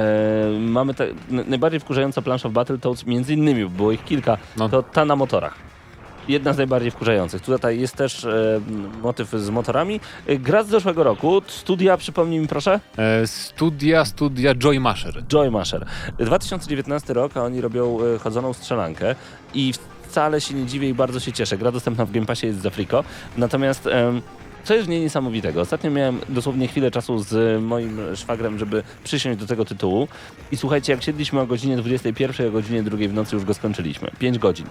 [0.60, 4.68] mamy te, najbardziej wkurzająca plansza w Battletoads, między innymi, bo było ich kilka, No.
[4.68, 5.54] to ta na motorach.
[6.28, 7.42] Jedna z najbardziej wkurzających.
[7.42, 8.60] Tutaj jest też e,
[9.02, 10.00] motyw z motorami.
[10.26, 11.42] E, gra z zeszłego roku.
[11.46, 12.80] Studia, przypomnij mi proszę.
[12.98, 15.24] E, studia, studia Joy Masher.
[15.26, 15.86] Joy Masher.
[16.18, 19.14] 2019 rok, a oni robią e, chodzoną strzelankę
[19.54, 21.58] i wcale się nie dziwię i bardzo się cieszę.
[21.58, 23.04] Gra dostępna w Game Passie jest za friko.
[23.36, 24.22] Natomiast em,
[24.64, 25.60] co jest w niej niesamowitego?
[25.60, 30.08] Ostatnio miałem dosłownie chwilę czasu z moim szwagrem, żeby przysiąść do tego tytułu
[30.52, 33.54] i słuchajcie, jak siedliśmy o godzinie 21, a o godzinie 2 w nocy już go
[33.54, 34.10] skończyliśmy.
[34.18, 34.66] 5 godzin.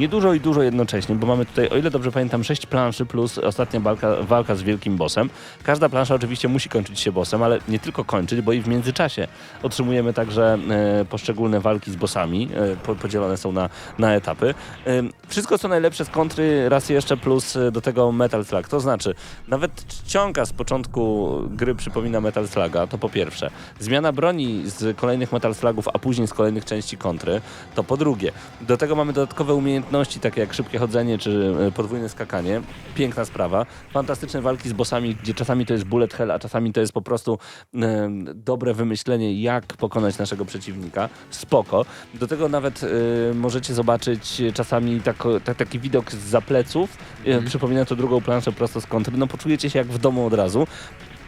[0.00, 3.80] Niedużo i dużo jednocześnie, bo mamy tutaj, o ile dobrze pamiętam, 6 planszy plus ostatnia
[3.80, 5.30] walka, walka z wielkim bossem.
[5.62, 9.28] Każda plansza oczywiście musi kończyć się bossem, ale nie tylko kończyć, bo i w międzyczasie
[9.62, 14.54] otrzymujemy także e, poszczególne walki z bossami, e, po, podzielone są na, na etapy.
[14.86, 18.80] E, wszystko co najlepsze z kontry, raz jeszcze plus e, do tego Metal Slug, to
[18.80, 19.14] znaczy
[19.48, 23.50] nawet czcionka z początku gry przypomina Metal Sluga, to po pierwsze.
[23.80, 27.40] Zmiana broni z kolejnych Metal Slugów, a później z kolejnych części kontry,
[27.74, 28.32] to po drugie.
[28.60, 29.89] Do tego mamy dodatkowe umiejętności,
[30.20, 32.62] takie jak szybkie chodzenie czy e, podwójne skakanie.
[32.94, 33.66] Piękna sprawa.
[33.92, 37.02] Fantastyczne walki z bossami, gdzie czasami to jest bullet hell, a czasami to jest po
[37.02, 37.38] prostu
[37.74, 41.08] e, dobre wymyślenie, jak pokonać naszego przeciwnika.
[41.30, 41.84] Spoko.
[42.14, 45.00] Do tego nawet e, możecie zobaczyć czasami
[45.56, 46.96] taki widok z pleców.
[47.24, 49.16] E, Przypomina to drugą planszę prosto z kontry.
[49.16, 50.66] No poczujecie się jak w domu od razu.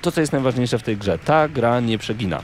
[0.02, 2.42] To, co jest najważniejsze w tej grze, ta gra nie przegina.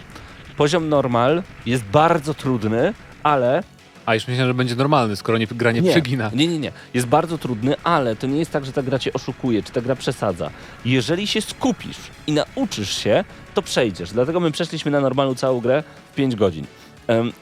[0.57, 3.63] Poziom normal jest bardzo trudny, ale
[4.09, 6.31] A już myślałem, że będzie normalny, skoro nie, gra nie, przegina.
[6.35, 6.73] nie, nie, nie.
[6.95, 9.81] Jest bardzo trudny, ale to nie jest tak, że ta gra cię oszukuje, czy ta
[9.81, 10.51] gra przesadza.
[10.85, 14.11] Jeżeli się skupisz i nauczysz się, to przejdziesz.
[14.11, 16.67] Dlatego my przeszliśmy na normalną całą grę w 5 godzin.
[17.07, 17.33] Em,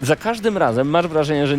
[0.00, 1.56] za każdym razem masz wrażenie, że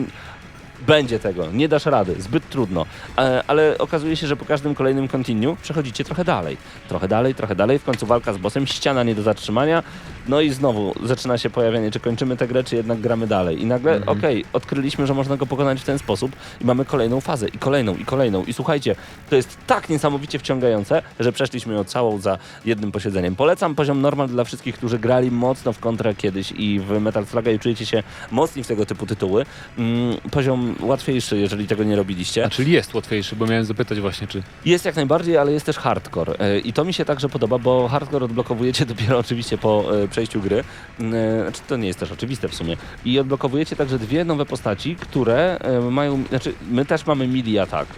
[0.88, 2.86] będzie tego, nie dasz rady, zbyt trudno.
[3.18, 6.58] E, ale okazuje się, że po każdym kolejnym continue przechodzicie trochę dalej.
[6.88, 9.84] Trochę dalej, trochę dalej, w końcu walka z bossem, ściana nie do zatrzymania,
[10.28, 13.62] no i znowu zaczyna się pojawianie, czy kończymy tę grę, czy jednak gramy dalej.
[13.62, 16.32] I nagle, okej, odkryliśmy, że można go pokonać w ten sposób
[16.62, 18.44] i mamy kolejną fazę, i kolejną, i kolejną.
[18.46, 18.96] I słuchajcie,
[19.30, 23.36] to jest tak niesamowicie wciągające, że przeszliśmy ją całą za jednym posiedzeniem.
[23.36, 27.52] Polecam poziom normal dla wszystkich, którzy grali mocno w kontrę kiedyś i w Metal Sluga
[27.52, 29.46] i czujecie się mocni w tego typu tytuły.
[29.78, 32.46] Mm, poziom łatwiejszy, jeżeli tego nie robiliście.
[32.46, 34.44] A czyli jest łatwiejszy, bo miałem zapytać właśnie, czy...
[34.66, 36.40] Jest jak najbardziej, ale jest też hardcore.
[36.40, 40.42] E, I to mi się także podoba, bo hardcore odblokowujecie dopiero oczywiście po e, przejściu
[40.42, 40.64] gry.
[41.00, 42.78] E, Znaczy, to nie jest też oczywiste w sumie.
[43.06, 46.24] I odblokowujecie także dwie nowe postaci, które e, mają.
[46.30, 47.92] Znaczy, my też mamy melee attack.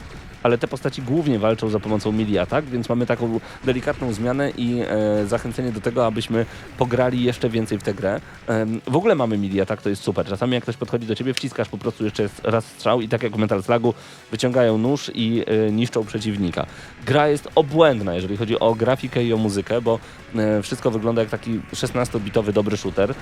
[0.43, 4.81] Ale te postaci głównie walczą za pomocą melee attack, więc mamy taką delikatną zmianę i
[4.81, 6.45] e, zachęcenie do tego, abyśmy
[6.77, 8.21] pograli jeszcze więcej w tę grę.
[8.47, 10.25] Em, w ogóle mamy melee attack, to jest super.
[10.25, 13.33] Czasami jak ktoś podchodzi do ciebie, wciskasz po prostu jeszcze raz strzał i tak jak
[13.33, 13.93] w Metal Slugu
[14.31, 16.65] wyciągają nóż i e, niszczą przeciwnika.
[17.05, 19.99] Gra jest obłędna, jeżeli chodzi o grafikę i o muzykę, bo
[20.35, 23.11] e, wszystko wygląda jak taki 16-bitowy dobry shooter.
[23.11, 23.15] E,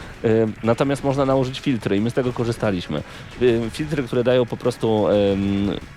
[0.63, 2.97] natomiast można nałożyć filtry i my z tego korzystaliśmy.
[3.41, 5.15] E, filtry, które dają po prostu em,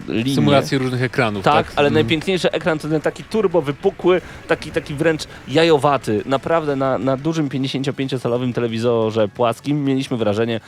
[0.09, 0.35] linię.
[0.35, 1.72] Symulacje różnych ekranów, Tak, tak?
[1.77, 1.94] ale Mm.
[1.94, 6.22] najpiękniejszy ekran to ten taki turbo wypukły, taki, taki wręcz jajowaty.
[6.27, 10.61] Naprawdę na, na dużym 55-calowym telewizorze płaskim mieliśmy wrażenie,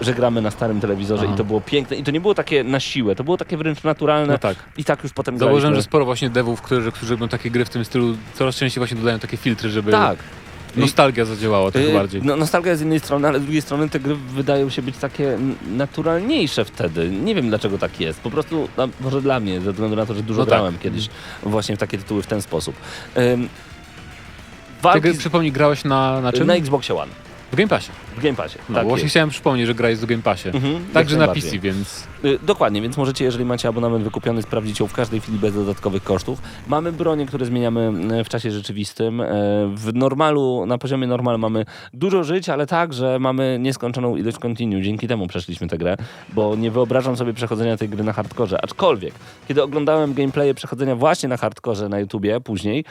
[0.00, 1.34] że gramy na starym telewizorze Aha.
[1.34, 1.96] i to było piękne.
[1.96, 4.32] I to nie było takie na siłę, to było takie wręcz naturalne.
[4.32, 4.56] No tak.
[4.76, 5.74] I tak już potem graliśmy.
[5.74, 8.96] że sporo właśnie devów, którzy, którzy robią takie gry w tym stylu, coraz częściej właśnie
[8.96, 10.18] dodają takie filtry, żeby Tak.
[10.76, 12.22] nostalgia zadziałała trochę Y, bardziej.
[12.24, 15.38] No, nostalgia z jednej strony, ale z drugiej strony te gry wydają się być takie
[15.76, 17.10] naturalniejsze wtedy.
[17.10, 18.20] Nie wiem dlaczego tak jest.
[18.20, 20.54] Po prostu, no, może dla mnie, ze względu na to, że dużo No tak.
[20.54, 21.08] grałem kiedyś
[21.42, 22.74] właśnie w takie tytuły w ten sposób.
[23.18, 23.48] Ym,
[24.82, 26.46] Ty walki z, przypomnij, grałeś na, na czym?
[26.46, 27.12] na Xboxie One.
[27.52, 27.90] W Game Passie.
[28.16, 28.58] w Game Passie.
[28.68, 29.12] No, tak właśnie jest.
[29.12, 30.48] chciałem przypomnieć, że gra jest w Game Passie.
[30.48, 31.28] Mhm, Także na.
[31.28, 35.38] PC, więc Y, Dokładnie, więc możecie, jeżeli macie abonament wykupiony, sprawdzić ją w każdej chwili
[35.38, 36.42] bez dodatkowych kosztów.
[36.68, 39.20] Mamy bronie, które zmieniamy y, w czasie rzeczywistym.
[39.20, 39.24] Y,
[39.74, 44.82] W normalu, na poziomie normal mamy dużo żyć, ale także mamy nieskończoną ilość continue.
[44.82, 45.96] Dzięki temu przeszliśmy tę grę,
[46.32, 48.64] bo nie wyobrażam sobie przechodzenia tej gry na hardkorze.
[48.64, 49.14] Aczkolwiek,
[49.48, 52.84] kiedy oglądałem gameplaye przechodzenia właśnie na hardkorze na YouTubie później,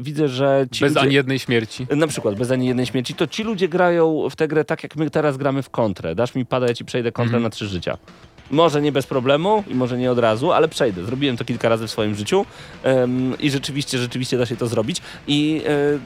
[0.00, 1.06] widzę, że ci bez ludzie...
[1.06, 1.86] ani jednej śmierci.
[1.96, 3.83] Na przykład, bez ani jednej śmierci, to ci ludzie grają
[4.30, 6.14] w tę grę tak, jak my teraz gramy w kontrę.
[6.14, 7.98] Dasz mi pada, ja ci przejdę kontrę na trzy życia.
[8.50, 11.04] Może nie bez problemu i może nie od razu, ale przejdę.
[11.04, 12.46] Zrobiłem to kilka razy w swoim życiu
[13.40, 15.00] i rzeczywiście, rzeczywiście da się to zrobić.
[15.26, 15.62] I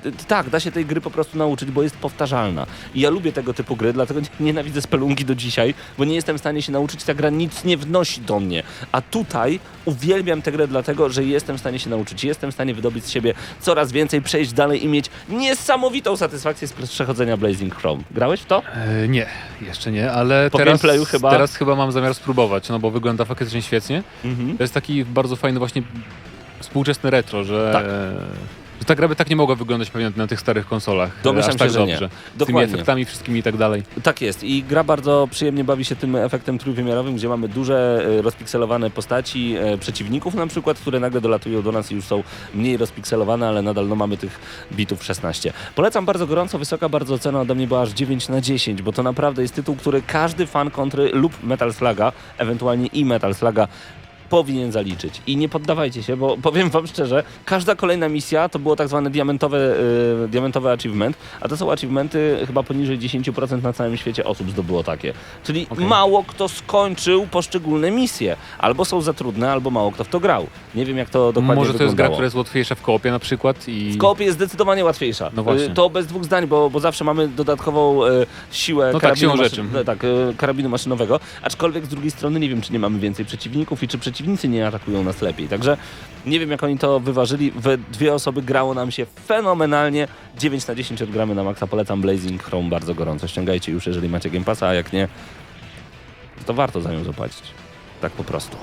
[0.06, 2.66] e, tak, da się tej gry po prostu nauczyć, bo jest powtarzalna.
[2.94, 6.36] I ja lubię tego typu gry, dlatego nie- nienawidzę spelunki do dzisiaj, bo nie jestem
[6.36, 8.62] w stanie się nauczyć, ta gra nic nie wnosi do mnie.
[8.92, 12.74] A tutaj uwielbiam tę grę dlatego, że jestem w stanie się nauczyć, jestem w stanie
[12.74, 18.02] wydobyć z siebie coraz więcej, przejść dalej i mieć niesamowitą satysfakcję z przechodzenia Blazing Chrome.
[18.10, 18.62] Grałeś w to?
[18.74, 19.26] E, nie,
[19.62, 21.30] jeszcze nie, ale Po teraz, chyba?
[21.30, 22.27] teraz chyba mam zamiar spróbować,
[22.72, 24.02] no bo wygląda faktycznie świetnie.
[24.24, 24.56] Mhm.
[24.56, 25.82] To jest taki bardzo fajny właśnie
[26.60, 27.84] współczesny retro, że, Tak.
[28.78, 31.10] Że ta gra by tak nie mogła wyglądać pewnie na tych starych konsolach.
[31.24, 31.92] Domyślam aż tak się, że nie.
[31.92, 32.08] dobrze.
[32.08, 32.74] Z tymi Dokładnie.
[32.74, 33.82] efektami wszystkimi i tak dalej.
[34.02, 38.22] Tak jest i gra bardzo przyjemnie bawi się tym efektem trójwymiarowym, gdzie mamy duże, e,
[38.22, 42.22] rozpikselowane postaci e, przeciwników na przykład, które nagle dolatują do nas i już są
[42.54, 44.40] mniej rozpikselowane, ale nadal no, mamy tych
[44.72, 45.52] bitów 16.
[45.74, 49.02] Polecam bardzo gorąco, wysoka bardzo ocena ode mnie była aż 9 na 10, bo to
[49.02, 53.68] naprawdę jest tytuł, który każdy fan kontry lub Metal Sluga, ewentualnie i Metal Sluga
[54.30, 55.22] powinien zaliczyć.
[55.26, 59.10] I nie poddawajcie się, bo powiem wam szczerze, każda kolejna misja to było tak zwane
[59.10, 59.58] diamentowe,
[60.24, 64.82] y, diamentowe achievement, a to są achievementy chyba poniżej 10% na całym świecie osób zdobyło
[64.84, 65.12] takie.
[65.44, 65.84] Czyli Okej.
[65.86, 68.36] mało kto skończył poszczególne misje.
[68.58, 70.46] Albo są za trudne, albo mało kto w to grał.
[70.74, 72.14] Nie wiem jak to dokładnie Może to jest gra, wyglądało.
[72.14, 73.90] która jest łatwiejsza w koopie na przykład i...
[73.92, 75.30] W koopie jest zdecydowanie łatwiejsza.
[75.36, 75.64] No właśnie.
[75.66, 79.36] Y, To bez dwóch zdań, bo, bo zawsze mamy dodatkową e, siłę No tak, karabinu,
[79.36, 79.62] rzeczy.
[79.62, 81.20] maszyn- tak, e, karabinu maszynowego.
[81.42, 84.66] Aczkolwiek z drugiej strony nie wiem, czy nie mamy więcej przeciwników i czy przeciwnicy nie
[84.66, 85.48] atakują nas lepiej.
[85.48, 85.76] Także
[86.26, 87.50] nie wiem, jak oni to wyważyli.
[87.50, 90.08] We dwie osoby grało nam się fenomenalnie.
[90.38, 91.66] 9 na 10 odgramy na maksa.
[91.66, 93.28] Polecam Blazing Chrome bardzo gorąco.
[93.28, 95.08] Ściągajcie już, jeżeli macie Game Passa, a jak nie,
[96.46, 97.42] to warto za nią zapłacić.
[98.00, 98.56] Tak po prostu.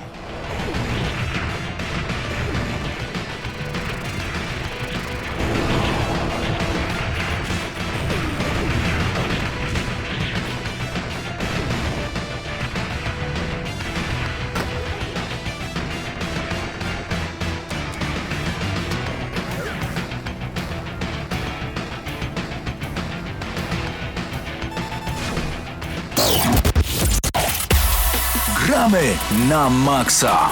[29.50, 30.50] Na maksa.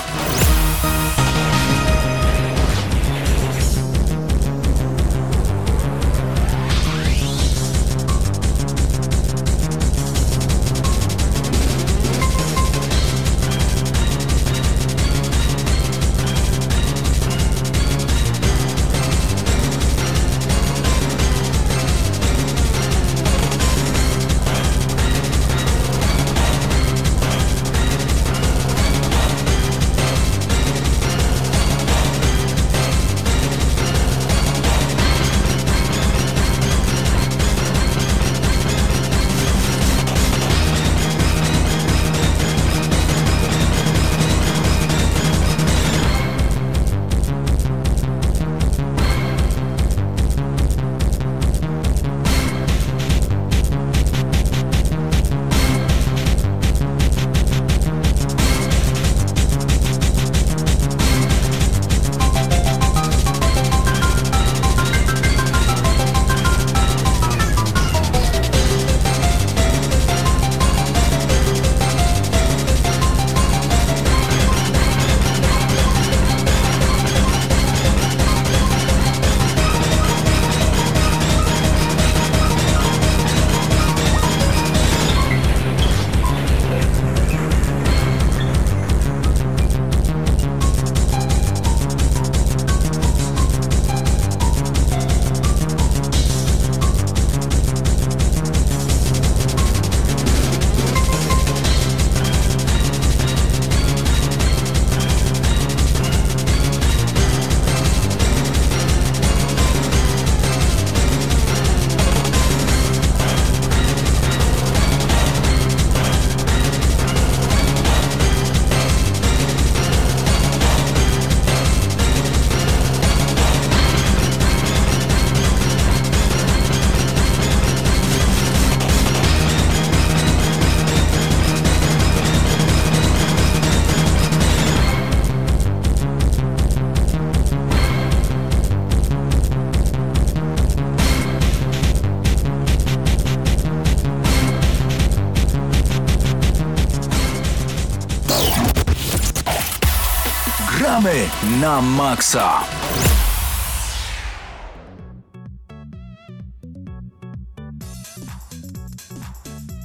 [151.64, 152.64] Na maksa.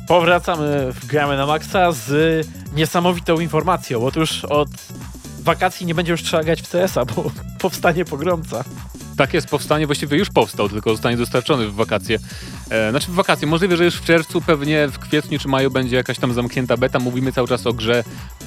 [0.09, 4.07] Powracamy w Gramy na Maxa z niesamowitą informacją.
[4.07, 4.69] Otóż od
[5.41, 8.65] wakacji nie będzie już trzeba grać w CS-a, bo powstanie pogromca.
[9.17, 12.19] Tak jest, powstanie właściwie już powstał, tylko zostanie dostarczony w wakacje.
[12.71, 15.97] E, znaczy w wakacje, możliwe, że już w czerwcu, pewnie w kwietniu czy maju będzie
[15.97, 16.99] jakaś tam zamknięta beta.
[16.99, 18.05] Mówimy cały czas o grze,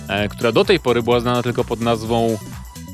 [0.07, 2.37] e, która do tej pory była znana tylko pod nazwą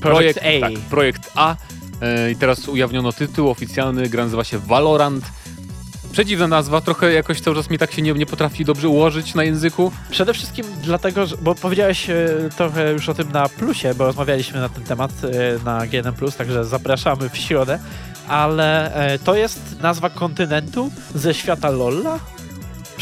[0.01, 0.61] Projekt A.
[0.61, 1.55] Tak, projekt A.
[2.01, 5.25] E, I teraz ujawniono tytuł oficjalny, gra nazywa się Valorant.
[6.11, 9.43] Przedziwna nazwa, trochę jakoś cały czas mi tak się nie, nie potrafi dobrze ułożyć na
[9.43, 9.91] języku.
[10.09, 14.59] Przede wszystkim dlatego, że, bo powiedziałeś e, trochę już o tym na plusie, bo rozmawialiśmy
[14.59, 17.79] na ten temat e, na GNM+, także zapraszamy w środę,
[18.27, 18.91] ale
[19.23, 22.19] to jest nazwa kontynentu ze świata LoL'a?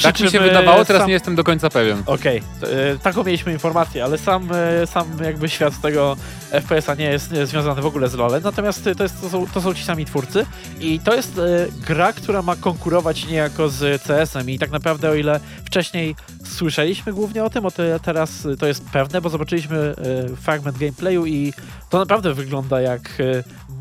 [0.01, 2.03] Tak mi się wydawało, teraz sam- nie jestem do końca pewien.
[2.05, 4.49] Okej, to, e, taką mieliśmy informację, ale sam,
[4.81, 6.17] e, sam jakby świat tego
[6.51, 9.61] FPS-a nie jest związany w ogóle z LoLem, natomiast e, to, jest, to, są, to
[9.61, 10.45] są ci sami twórcy
[10.79, 11.41] i to jest
[11.87, 17.43] gra, która ma konkurować niejako z CS-em i tak naprawdę o ile wcześniej słyszeliśmy głównie
[17.43, 19.95] o tym, o tyle teraz to jest pewne, bo zobaczyliśmy
[20.41, 21.53] fragment gameplayu i
[21.89, 23.01] to naprawdę wygląda jak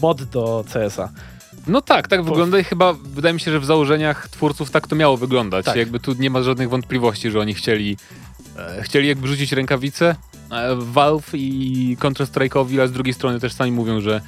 [0.03, 1.09] mod do CS-a.
[1.67, 4.97] No tak, tak wygląda i chyba wydaje mi się, że w założeniach twórców tak to
[4.97, 5.65] miało wyglądać.
[5.67, 5.77] Tak.
[5.77, 7.97] Jakby tu nie ma żadnych wątpliwości, że oni chcieli
[8.57, 10.17] e, chcieli jakby rzucić rękawice
[10.51, 14.21] e, Valve i Counter-Strike'owi, ale z drugiej strony też sami mówią, że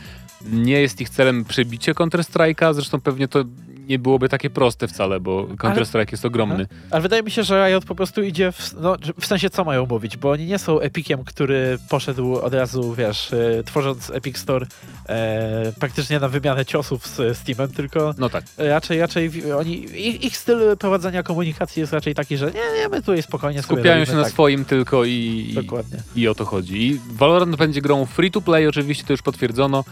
[0.52, 3.44] nie jest ich celem przebicie Counter-Strike'a, zresztą pewnie to
[3.86, 6.66] nie byłoby takie proste wcale, bo Counter-Strike jest ogromny.
[6.90, 9.86] Ale wydaje mi się, że Riot po prostu idzie w, no, w sensie co mają
[9.86, 14.66] mówić, bo oni nie są Epiciem, który poszedł od razu, wiesz, e, tworząc Epic Store
[15.08, 18.44] e, praktycznie na wymianę ciosów z Steamem, tylko No tak.
[18.58, 22.88] raczej, raczej w- oni, ich, ich styl prowadzenia komunikacji jest raczej taki, że nie, nie,
[22.88, 24.32] my tutaj spokojnie Skupiają się na tak.
[24.32, 25.98] swoim tylko i, i, Dokładnie.
[26.16, 26.86] I o to chodzi.
[26.86, 29.84] I Valorant będzie grą free to play, oczywiście to już potwierdzono.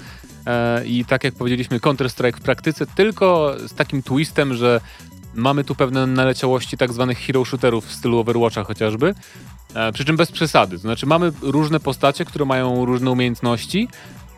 [0.46, 4.80] E, I tak jak powiedzieliśmy, Counter-Strike w praktyce, tylko z takim twistem, że
[5.34, 9.14] mamy tu pewne naleciałości tak zwanych hero shooterów w stylu Overwatcha chociażby.
[9.74, 10.76] E, przy czym bez przesady.
[10.76, 13.88] To znaczy mamy różne postacie, które mają różne umiejętności,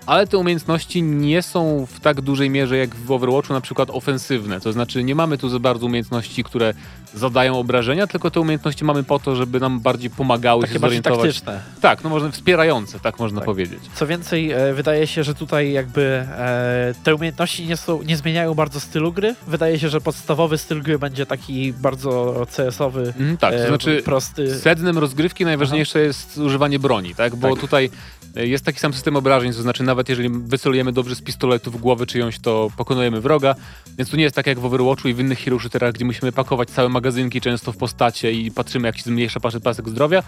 [0.06, 4.60] ale te umiejętności nie są w tak dużej mierze jak w Overwatchu na przykład ofensywne.
[4.60, 6.74] To znaczy nie mamy tu za bardzo umiejętności, które
[7.14, 11.18] zadają obrażenia, tylko te umiejętności mamy po to, żeby nam bardziej pomagały Takie się zorientować.
[11.20, 11.60] taktyczne.
[11.80, 13.44] Tak, no można wspierające, tak można Tak.
[13.46, 13.78] powiedzieć.
[13.94, 18.54] Co więcej, e, wydaje się, że tutaj jakby e, te umiejętności nie, są, nie zmieniają
[18.54, 19.34] bardzo stylu gry.
[19.46, 24.02] Wydaje się, że podstawowy styl gry będzie taki bardzo CS-owy, Mhm, tak, to e, znaczy
[24.04, 24.58] prosty.
[24.58, 27.36] sednem rozgrywki najważniejsze jest używanie broni, tak?
[27.36, 27.60] Bo Tak.
[27.60, 27.90] tutaj e,
[28.36, 32.06] jest taki sam system obrażeń, to znaczy nawet jeżeli wycelujemy dobrze z pistoletu w głowę
[32.06, 33.54] czyjąś, to pokonujemy wroga,
[33.98, 36.32] więc tu nie jest tak jak w Overwatchu i w innych hero shooterach, gdzie musimy
[36.32, 40.22] pakować całe magazynki często w postacie i patrzymy jak się zmniejsza pasek zdrowia.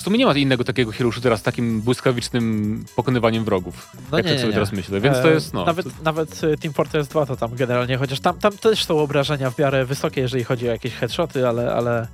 [0.00, 3.90] W sumie nie ma innego takiego hero shootera z takim błyskawicznym pokonywaniem wrogów.
[4.12, 4.52] No jak nie, tak nie, sobie nie.
[4.52, 5.64] teraz myślę, więc to E, jest no...
[5.64, 9.50] Nawet, nawet e, Team Fortress 2 to tam generalnie, chociaż tam, tam też są obrażenia
[9.50, 12.06] w miarę wysokie, jeżeli chodzi o jakieś headshoty, ale, ale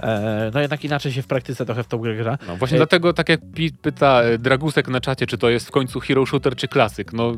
[0.00, 2.38] e, no jednak inaczej się w praktyce trochę w tą grę gra.
[2.48, 2.78] No właśnie Ej.
[2.78, 3.40] dlatego, tak jak
[3.82, 7.32] pyta e, Dragusek na czacie, czy to jest w końcu hero shooter czy klasyk, no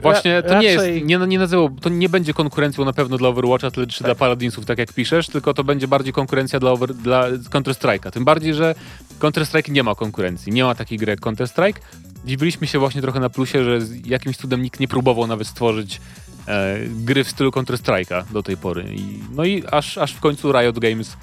[0.00, 3.70] właśnie to nie jest, nie, nie nazywał, to nie będzie konkurencją na pewno dla Overwatcha
[3.70, 4.04] czy Tak.
[4.04, 8.10] dla Paladinsów, tak jak piszesz, tylko to będzie bardziej konkurencja dla, over, dla Counter-Strike'a.
[8.10, 8.74] Tym bardziej, że
[9.20, 11.78] Counter-Strike nie ma konkurencji, nie ma takiej gry jak Counter-Strike.
[12.24, 16.00] Dziwiliśmy się właśnie trochę na plusie, że z jakimś cudem nikt nie próbował nawet stworzyć
[16.48, 18.84] e, gry w stylu Counter-Strike'a do tej pory.
[18.94, 21.16] I, no i aż, aż w końcu Riot Games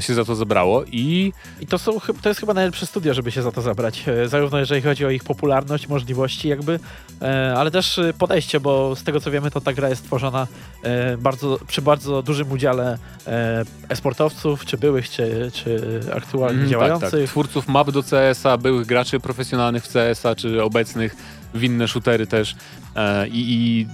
[0.00, 3.42] się za to zabrało i I to, są, to jest chyba najlepsze studio, żeby się
[3.42, 4.04] za to zabrać.
[4.08, 6.80] E, Zarówno jeżeli chodzi o ich popularność, możliwości jakby,
[7.22, 10.46] e, ale też e, podejście, bo z tego co wiemy, to ta gra jest tworzona
[10.82, 17.10] e, bardzo, przy bardzo dużym udziale e, e-sportowców, czy byłych, czy, czy aktualnie Mhm, działających.
[17.10, 17.28] Tak, tak.
[17.30, 21.16] Twórców map do CS-a, byłych graczy profesjonalnych w CS-a, czy obecnych
[21.54, 22.56] w inne shootery też.
[22.96, 23.86] E, i, I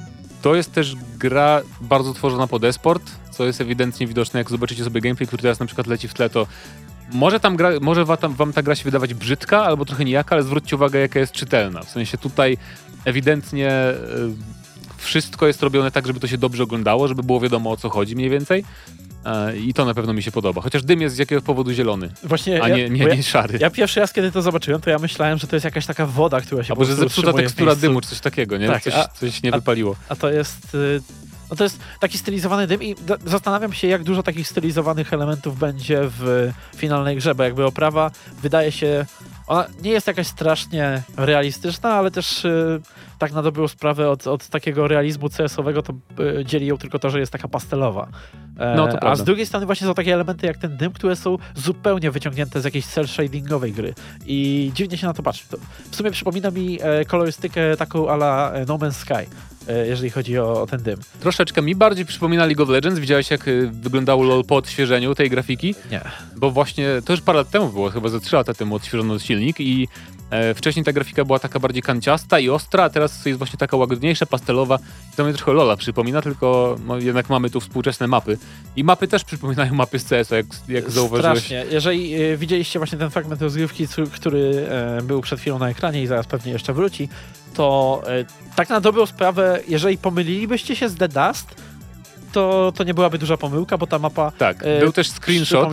[0.43, 3.03] to jest też gra bardzo tworzona pod esport,
[3.43, 6.31] co jest ewidentnie widoczne, jak zobaczycie sobie gameplay, który teraz na przykład leci w tle,
[6.31, 6.47] to
[7.13, 10.77] może, tam gra, może wam ta gra się wydawać brzydka albo trochę nijaka, ale zwróćcie
[10.77, 11.83] uwagę, jaka jest czytelna.
[11.83, 12.59] W sensie tutaj
[13.05, 13.97] ewidentnie e,
[14.97, 18.17] wszystko jest robione tak, żeby to się dobrze oglądało, żeby było wiadomo o co chodzi
[18.17, 18.65] mniej więcej.
[19.25, 20.63] E, I to na pewno mi się podoba.
[20.63, 23.59] Chociaż dym jest z jakiegoś powodu zielony, Właśnie a ja, nie, nie, ja, nie szary.
[23.61, 26.41] ja pierwszy raz, kiedy to zobaczyłem, to ja myślałem, że to jest jakaś taka woda,
[26.41, 28.67] która się Albo że zepsuta tekstura dymu, czy coś takiego, nie?
[28.67, 29.97] Tak, coś, a- coś nie a- wypaliło.
[30.09, 30.77] A to jest.
[31.53, 32.95] No to jest taki stylizowany dym i
[33.27, 38.11] zastanawiam się, jak dużo takich stylizowanych elementów będzie w finalnej grze, bo jakby oprawa
[38.43, 39.07] wydaje się
[39.47, 42.81] ona nie jest jakaś strasznie realistyczna, ale też y,
[43.19, 45.93] tak na dobrą sprawę od, od takiego realizmu CS-owego to
[46.41, 48.09] y, dzieli ją tylko to, że jest taka pastelowa.
[48.59, 49.23] E, No, to a prawda.
[49.23, 52.65] z drugiej strony właśnie są takie elementy jak ten dym, które są zupełnie wyciągnięte z
[52.65, 53.95] jakiejś cel shadingowej gry
[54.27, 55.45] i dziwnie się na to patrzy.
[55.51, 55.57] To
[55.91, 59.31] w sumie przypomina mi e, kolorystykę taką ala e, No Man's Sky,
[59.87, 60.97] jeżeli chodzi o, o ten dym.
[61.21, 62.99] Troszeczkę mi bardziej przypomina League of Legends.
[62.99, 65.75] Widziałeś, jak y, wyglądało LoL po odświeżeniu tej grafiki?
[65.91, 66.01] Nie.
[66.37, 69.61] Bo właśnie, to już parę lat temu było, chyba ze 3 lata temu odświeżono silnik
[69.61, 69.89] i
[70.21, 70.22] e,
[70.55, 74.27] wcześniej ta grafika była taka bardziej kanciasta i ostra, a teraz jest właśnie taka łagodniejsza,
[74.27, 74.79] pastelowa.
[75.13, 78.39] I to mnie trochę Lola przypomina, tylko no, jednak mamy tu współczesne mapy.
[78.77, 81.39] I mapy też przypominają mapy z CS-a, jak, jak zauważyłeś.
[81.39, 81.65] Strasznie.
[81.71, 86.07] Jeżeli e, widzieliście właśnie ten fragment rozgrywki, który e, był przed chwilą na ekranie i
[86.07, 87.09] zaraz pewnie jeszcze wróci,
[87.55, 88.25] to e,
[88.57, 91.55] tak na dobrą sprawę, jeżeli pomylilibyście się z The Dust,
[92.33, 95.69] to, to nie byłaby duża pomyłka, bo ta mapa Tak, e, był też screenshot.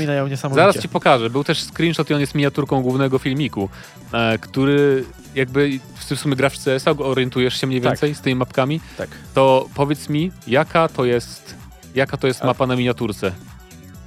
[0.54, 1.30] Zaraz ci pokażę.
[1.30, 3.70] Był też screenshot i on jest miniaturką głównego filmiku,
[4.14, 5.06] e, który
[5.36, 7.92] jakby w sumie grasz w CS-a, orientujesz się mniej Tak.
[7.92, 8.82] więcej z tymi mapkami.
[8.98, 9.10] Tak.
[9.34, 11.56] To powiedz mi, jaka to jest,
[11.96, 13.32] jaka to jest A- mapa na miniaturce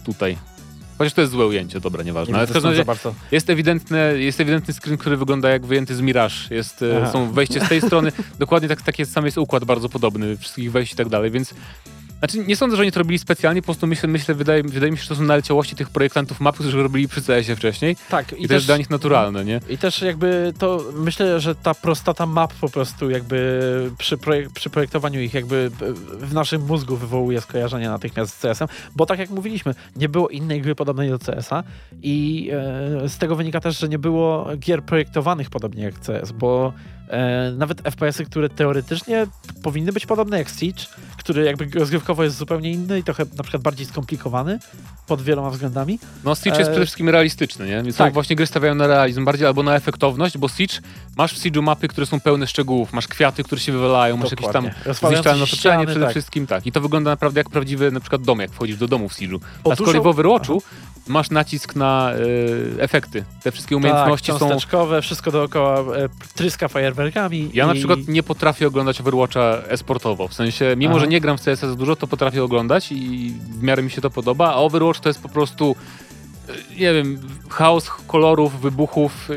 [0.04, 0.36] tutaj.
[0.98, 2.32] Chociaż to jest złe ujęcie, dobra, nieważne.
[2.32, 2.84] Nie Ale w każdym razie
[3.32, 6.34] jest ewidentny, jest ewidentny screen, który wygląda jak wyjęty z Mirage.
[6.50, 7.12] Jest, e, Aha.
[7.12, 10.92] są wejście z tej strony, dokładnie tak, taki sam jest układ bardzo podobny, wszystkich wejść
[10.92, 11.54] i tak dalej, więc
[12.22, 14.98] znaczy, nie sądzę, że oni to robili specjalnie, po prostu myślę, myślę wydaje, wydaje mi
[14.98, 18.48] się, że to są naleciałości tych projektantów map, którzy robili przy CS-ie wcześniej Tak, i,
[18.48, 19.60] to jest dla nich naturalne, nie?
[19.68, 23.60] I też jakby to myślę, że ta prostota map po prostu jakby
[23.98, 25.70] przy, projek- przy projektowaniu ich jakby
[26.18, 30.60] w naszym mózgu wywołuje skojarzenia natychmiast z CS-em, bo tak jak mówiliśmy, nie było innej
[30.60, 31.62] gry podobnej do CS-a
[32.02, 36.72] i e, z tego wynika też, że nie było gier projektowanych podobnie jak CS, bo
[37.08, 39.26] e, nawet FPS-y, które teoretycznie
[39.62, 40.82] powinny być podobne jak Siege,
[41.16, 44.58] który jakby rozgrywkowo jest zupełnie inny i trochę na przykład bardziej skomplikowany
[45.06, 47.82] pod wieloma względami, No Siege jest E, przede wszystkim realistyczny, nie?
[47.82, 48.12] Więc tak.
[48.12, 50.74] właśnie gry stawiają na realizm bardziej albo na efektowność, bo Siege,
[51.16, 54.52] masz w Siege'u mapy, które są pełne szczegółów, masz kwiaty, które się wywalają, masz jakieś
[54.52, 55.16] tam Dokładnie.
[55.16, 56.10] Zniszczalne otoczenie przede tak.
[56.10, 56.66] wszystkim, tak.
[56.66, 59.40] I to wygląda naprawdę jak prawdziwy na przykład dom, jak wchodzisz do domu w Siege'u.
[59.72, 60.62] A z kolei w Overwatchu
[61.08, 62.12] masz nacisk na
[62.78, 63.24] e, efekty.
[63.42, 65.00] Te wszystkie umiejętności tak, są...
[65.02, 67.50] wszystko dookoła e, tryska fajerwerkami.
[67.54, 70.28] Ja na i- przykład nie potrafię oglądać Overwatcha esportowo.
[70.28, 71.00] W sensie, mimo Aha.
[71.00, 74.00] że nie gram w CS za dużo, to potrafię oglądać i w miarę mi się
[74.00, 75.76] to podoba, a Overwatch to jest po prostu
[76.48, 79.28] e, nie wiem, chaos kolorów, wybuchów.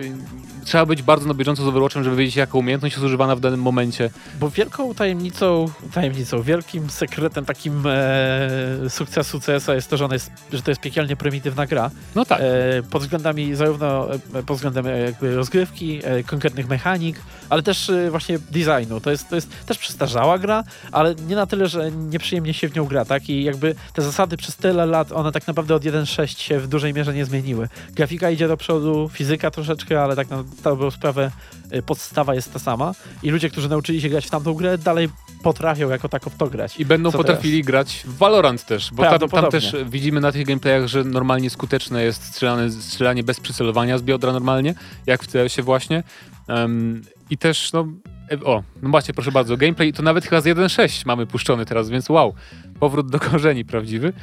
[0.65, 3.61] Trzeba być bardzo na bieżąco z Overwatchem, żeby wiedzieć, jaka umiejętność jest używana w danym
[3.61, 4.09] momencie.
[4.39, 10.61] Bo wielką tajemnicą, tajemnicą, wielkim sekretem takim e, sukcesu CS-a jest to, że, jest, że
[10.61, 11.91] to jest piekielnie prymitywna gra.
[12.15, 12.39] No tak.
[12.41, 12.43] E,
[12.91, 18.11] pod względami zarówno e, pod względem e, jakby rozgrywki, e, konkretnych mechanik, ale też e,
[18.11, 19.01] właśnie designu.
[19.01, 22.75] To jest, to jest też przestarzała gra, ale nie na tyle, że nieprzyjemnie się w
[22.75, 23.29] nią gra, tak?
[23.29, 26.93] I jakby te zasady przez tyle lat, one tak naprawdę od 1.6 się w dużej
[26.93, 27.69] mierze nie zmieniły.
[27.91, 31.31] Grafika idzie do przodu, fizyka troszeczkę, ale tak na dobrą sprawę
[31.71, 32.93] e, podstawa jest ta sama.
[33.23, 35.09] I ludzie, którzy nauczyli się grać w tamtą grę, dalej
[35.43, 36.79] potrafią jako tako w to grać.
[36.79, 40.45] I będą Co potrafili grać w Valorant też, bo tam, tam też widzimy na tych
[40.45, 44.75] gameplayach, że normalnie skuteczne jest strzelanie, strzelanie bez przycelowania z biodra normalnie,
[45.05, 46.03] jak w CS-ie właśnie.
[46.47, 47.87] Em, I też, no,
[48.31, 51.89] e, o, no macie proszę bardzo, gameplay to nawet chyba z 1.6 mamy puszczony teraz,
[51.89, 52.33] więc wow,
[52.79, 54.13] powrót do korzeni prawdziwy.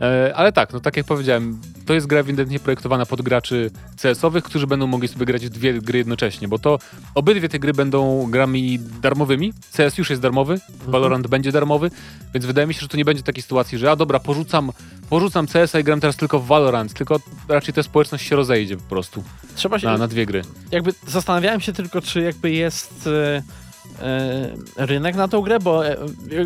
[0.00, 3.70] E, ale tak, no tak jak powiedziałem, to jest gra ewidentnie projektowana pod graczy
[4.02, 6.78] CS-owych, którzy będą mogli sobie grać w dwie gry jednocześnie, bo to
[7.14, 9.52] obydwie te gry będą grami darmowymi.
[9.76, 11.90] CS już jest darmowy, Valorant będzie darmowy,
[12.34, 14.70] więc wydaje mi się, że tu nie będzie takiej sytuacji, że a dobra, porzucam,
[15.10, 18.82] porzucam CS-a i gram teraz tylko w Valorant, tylko raczej ta społeczność się rozejdzie po
[18.82, 20.42] prostu Trzeba się, na, na dwie gry.
[20.72, 23.42] jakby zastanawiałem się tylko, czy jakby jest e,
[24.76, 25.96] rynek na tą grę, bo e,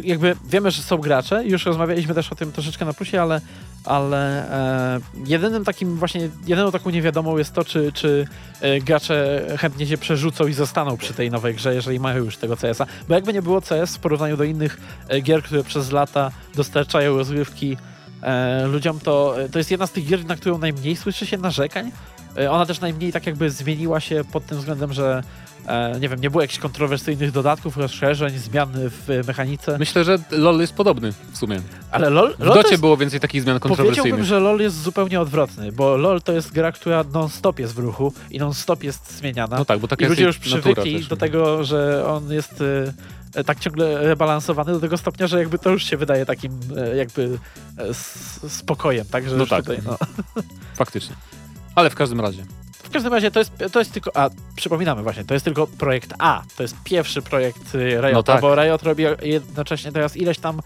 [0.03, 3.41] jakby wiemy, że są gracze, już rozmawialiśmy też o tym troszeczkę na plusie, ale,
[3.85, 4.51] ale
[4.97, 8.27] e, jedynym takim właśnie, jedyną taką niewiadomą jest to, czy, czy
[8.61, 12.57] e, gracze chętnie się przerzucą i zostaną przy tej nowej grze, jeżeli mają już tego
[12.57, 16.31] CS-a, bo jakby nie było CS w porównaniu do innych e, gier, które przez lata
[16.55, 17.77] dostarczają rozgrywki
[18.23, 21.91] e, ludziom, to, to jest jedna z tych gier, na którą najmniej słyszy się narzekań.
[22.39, 25.44] E, Ona też najmniej tak jakby zmieniła się pod tym względem, że e,
[26.01, 29.79] nie wiem, nie było jakichś kontrowersyjnych dodatków, rozszerzeń, zmian w mechanice.
[29.79, 31.61] Myślę, że LoL jest podobny w sumie.
[31.91, 34.25] Ale LOL, W LOL to Docie jest, było więcej takich zmian powiedziałbym, kontrowersyjnych.
[34.25, 38.13] że LOL jest zupełnie odwrotny, bo LOL to jest gra, która non-stop jest w ruchu
[38.31, 39.59] i non-stop jest zmieniana.
[39.59, 41.07] No tak, bo taka I jest ludzie już przywykli też.
[41.09, 42.63] do tego, że on jest
[43.35, 46.97] e, tak ciągle rebalansowany do tego stopnia, że jakby to już się wydaje takim e,
[46.97, 47.39] jakby
[47.79, 47.95] e,
[48.51, 49.29] spokojem, tak?
[49.29, 49.61] Że No tak.
[49.65, 49.97] Tutaj, no.
[50.75, 51.17] Faktycznie.
[51.75, 52.45] Ale w każdym razie.
[52.95, 56.15] W każdym razie to jest, to jest tylko, a przypominamy właśnie, to jest tylko projekt
[56.19, 58.41] A, to jest pierwszy projekt y, Riota, No tak.
[58.41, 60.61] bo Riot robi jednocześnie teraz ileś tam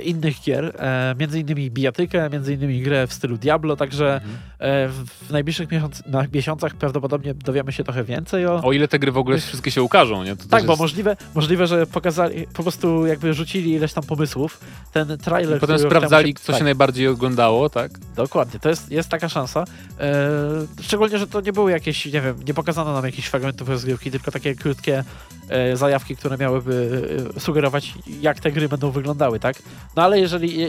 [0.00, 4.34] innych gier, e, między innymi bijatykę, między innymi grę w stylu Diablo, także Mhm.
[4.58, 8.60] e, w, najbliższych miesiąc, na, miesiącach prawdopodobnie dowiemy się trochę więcej o...
[8.64, 10.36] O ile te gry w ogóle wszystkie się ukażą, nie?
[10.36, 10.80] To tak, bo jest...
[10.80, 14.60] możliwe, możliwe, że pokazali, po prostu jakby rzucili ileś tam pomysłów.
[14.92, 17.90] Ten trailer, Potem który sprawdzali, się, co tak, się najbardziej oglądało, tak?
[18.16, 19.64] Dokładnie, to jest, jest taka szansa.
[20.00, 20.30] E,
[20.82, 24.30] szczególnie, że to nie były jakieś, nie wiem, nie pokazano nam jakichś fragmentów rozgrywki, tylko
[24.30, 25.04] takie krótkie
[25.74, 27.02] zajawki, które miałyby
[27.38, 29.56] sugerować, jak te gry będą wyglądały, tak?
[29.96, 30.68] No ale jeżeli e,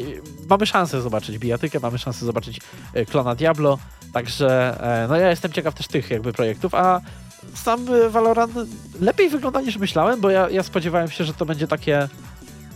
[0.49, 2.59] mamy szansę zobaczyć bijatykę, mamy szansę zobaczyć
[2.93, 3.78] e, klona Diablo,
[4.14, 7.01] także e, no ja jestem ciekaw też tych jakby projektów, a
[7.53, 8.53] sam e, Valorant
[9.01, 12.07] lepiej wygląda niż myślałem, bo ja, ja spodziewałem się, że to będzie takie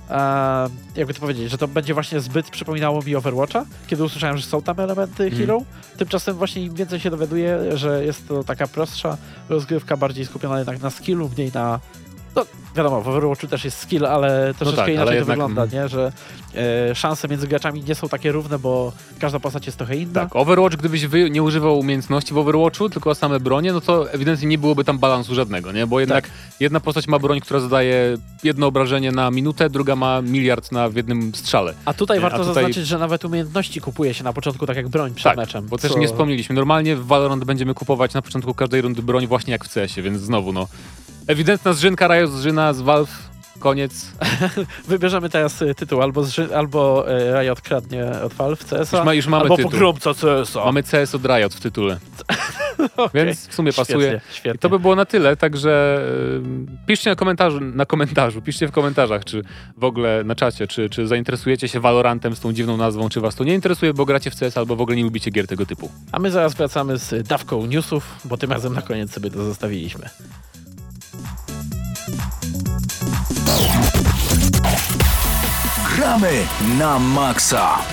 [0.10, 4.44] e, jakby to powiedzieć, że to będzie właśnie zbyt przypominało mi Overwatcha, kiedy usłyszałem, że
[4.44, 5.42] są tam elementy Mhm.
[5.42, 5.62] Hero.
[5.98, 9.18] Tymczasem właśnie im więcej się dowiaduję, że jest to taka prostsza
[9.50, 11.80] rozgrywka, bardziej skupiona jednak na skillu, mniej na
[12.38, 15.64] no wiadomo, w Overwatchu też jest skill, ale troszeczkę tak, ale inaczej to jednak, wygląda,
[15.64, 15.74] mm.
[15.74, 15.90] nie?
[15.90, 16.12] Że
[16.56, 20.14] e, szanse między graczami nie są takie równe, bo każda postać jest trochę inna.
[20.14, 24.48] Tak, Overwatch, gdybyś wy nie używał umiejętności w Overwatchu, tylko same bronie, no to ewidentnie
[24.48, 25.88] nie byłoby tam balansu żadnego, nie?
[25.88, 26.34] Bo jednak Tak.
[26.60, 30.96] jedna postać ma broń, która zadaje jedno obrażenie na minutę, druga ma miliard na w
[30.96, 31.74] jednym strzale.
[31.86, 34.78] A tutaj Nie, warto a tutaj- zaznaczyć, że nawet umiejętności kupuje się na początku tak
[34.78, 35.68] jak broń przed Tak, meczem.
[35.68, 36.56] bo też co- nie wspomnieliśmy.
[36.56, 40.22] Normalnie w Valorant będziemy kupować na początku każdej rundy broń właśnie jak w CS-ie, więc
[40.22, 40.68] znowu no.
[41.28, 43.12] Ewidentna zrzynka, Riot zżyna z Valve,
[43.60, 44.12] koniec.
[44.88, 46.26] Wybierzemy teraz y, tytuł albo,
[46.56, 49.72] albo y, Riot kradnie od Valve CS-a, Już, ma, już mamy albo tytuł.
[49.72, 50.66] pogromca CS-a.
[50.66, 51.98] Mamy CS od Riot w tytule.
[52.98, 53.26] Okej.
[53.26, 54.00] Więc w sumie pasuje.
[54.08, 54.56] Świetnie, świetnie.
[54.56, 56.02] I to by było na tyle, także
[56.82, 59.44] y, piszcie na komentarzu, na komentarzu, piszcie w komentarzach, czy
[59.78, 63.36] w ogóle na czacie, czy, czy zainteresujecie się Valorantem z tą dziwną nazwą, czy was
[63.36, 65.90] to nie interesuje, bo gracie w CS albo w ogóle nie lubicie gier tego typu.
[66.12, 70.10] A my zaraz wracamy z dawką newsów, bo tym razem na koniec sobie to zostawiliśmy.
[76.08, 76.48] Gramy
[76.80, 77.84] na maksa.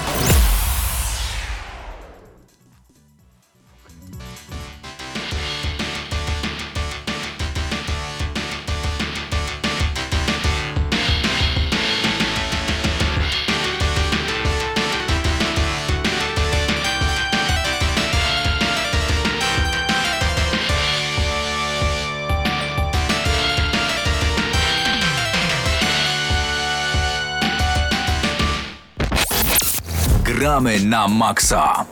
[30.55, 31.85] Gramy na maksa.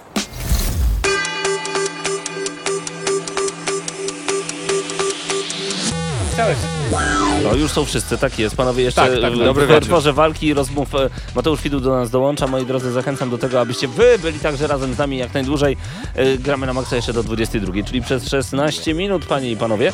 [7.43, 8.57] No już są wszyscy, tak jest.
[8.57, 9.89] Panowie, jeszcze Tak, tak, w- dobry w wieczór.
[9.91, 12.47] porze walki i rozmów e, Mateusz Widul do nas dołącza.
[12.47, 15.77] Moi drodzy, zachęcam do tego, abyście wy byli także razem z nami jak najdłużej.
[16.15, 19.93] E, Gramy na maksa jeszcze do 22, czyli przez 16 minut, panie i panowie.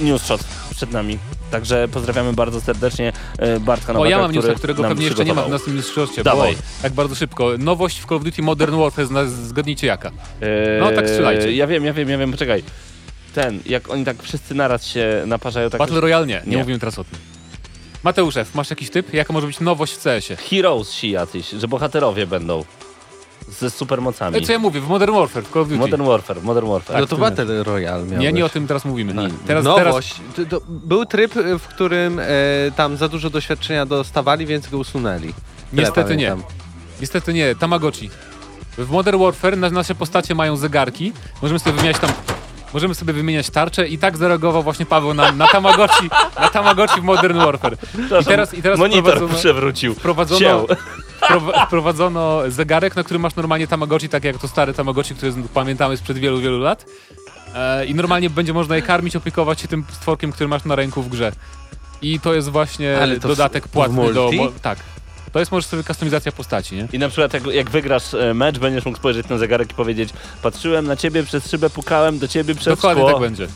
[0.00, 0.44] News shot
[0.76, 1.18] przed nami.
[1.52, 5.34] Także pozdrawiamy bardzo serdecznie e, Bartka O, Nowaka, ja mam newsa, którego pewnie jeszcze nie
[5.34, 6.54] ma w naszym newsshotcie, Dawaj.
[6.56, 7.50] bo tak bardzo szybko.
[7.58, 10.10] Nowość w Call of Duty Modern Warfare, zgadnijcie jaka.
[10.40, 11.52] E, No, tak strzelajcie.
[11.52, 12.62] Ja wiem, ja wiem, ja wiem, poczekaj.
[13.34, 15.78] Ten, jak oni tak wszyscy naraz się naparzają, tak...
[15.78, 16.58] Battle Royale nie, nie, Nie.
[16.58, 17.18] mówimy teraz o tym.
[18.02, 19.14] Mateuszew, masz jakiś typ?
[19.14, 20.36] Jaka może być nowość w CS-ie?
[20.36, 22.64] Heroes si jacyś, że bohaterowie będą
[23.48, 24.36] ze supermocami.
[24.38, 25.80] E, Co ja mówię, w Modern Warfare, w Call of Duty.
[25.80, 27.00] Modern Warfare, Modern Warfare.
[27.00, 29.14] no to Battle Royale miał nie, nie o tym teraz mówimy.
[29.14, 29.28] No, Nie.
[29.28, 30.14] Teraz, teraz Nowość.
[30.36, 32.24] To, to był tryb, y, w którym e,
[32.76, 35.20] tam za dużo doświadczenia dostawali, więc go usunęli.
[35.70, 36.36] Tyle Niestety nie.
[37.00, 38.10] Niestety nie, Tamagotchi.
[38.78, 41.12] W Modern Warfare na, nasze postacie mają zegarki,
[41.42, 42.10] możemy sobie wymieniać tam...
[42.74, 47.04] Możemy sobie wymieniać tarcze i tak zareagował właśnie Paweł na, na Tamagotchi, na Tamagotchi w
[47.04, 47.76] Modern Warfare.
[48.20, 49.94] I teraz, i teraz Monitor przewrócił.
[49.94, 50.66] wprowadzono,
[51.66, 56.18] wprowadzono zegarek, na którym masz normalnie Tamagotchi, tak jak to stare Tamagotchi, które pamiętamy sprzed
[56.18, 56.84] wielu, wielu lat.
[57.54, 61.02] E, I normalnie będzie można je karmić, opiekować się tym stworkiem, który masz na ręku
[61.02, 61.32] w grze.
[62.02, 64.22] I to jest właśnie Ale to w- dodatek w płatny do...
[64.22, 64.36] multi?
[64.36, 64.78] Mo- tak.
[65.32, 66.88] To jest może sobie kustomizacja postaci, nie?
[66.92, 70.10] I na przykład jak, jak wygrasz e, mecz, będziesz mógł spojrzeć na zegarek i powiedzieć
[70.42, 73.12] patrzyłem na ciebie przez szybę, pukałem do ciebie przez Dokładnie szkło.
[73.12, 73.46] tak będzie.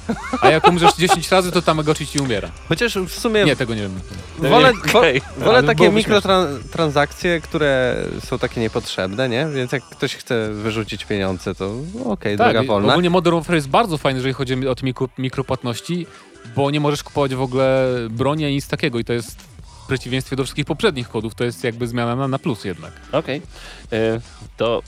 [0.41, 2.49] A jak umrzesz 10 razy, to Tamagotchi ci umiera.
[2.68, 4.01] Chociaż w sumie Nie, tego nie wiem.
[4.39, 5.20] wolę, wo, Okej.
[5.39, 9.47] wolę Ale takie mikrotransakcje, które są takie niepotrzebne, nie?
[9.55, 11.70] Więc jak ktoś chce wyrzucić pieniądze, to
[12.05, 12.89] okej, droga Tak, i wolna.
[12.93, 16.07] ogólnie Modern Warfare jest bardzo fajny, jeżeli chodzi o te mikro, mikropłatności,
[16.57, 19.37] bo nie możesz kupować w ogóle broni ani nic takiego i to jest
[19.87, 22.93] w przeciwieństwie do wszystkich poprzednich kodów, to jest jakby zmiana na, na plus jednak.
[23.12, 23.43] Okej.
[23.93, 24.20] E,
[24.57, 24.82] To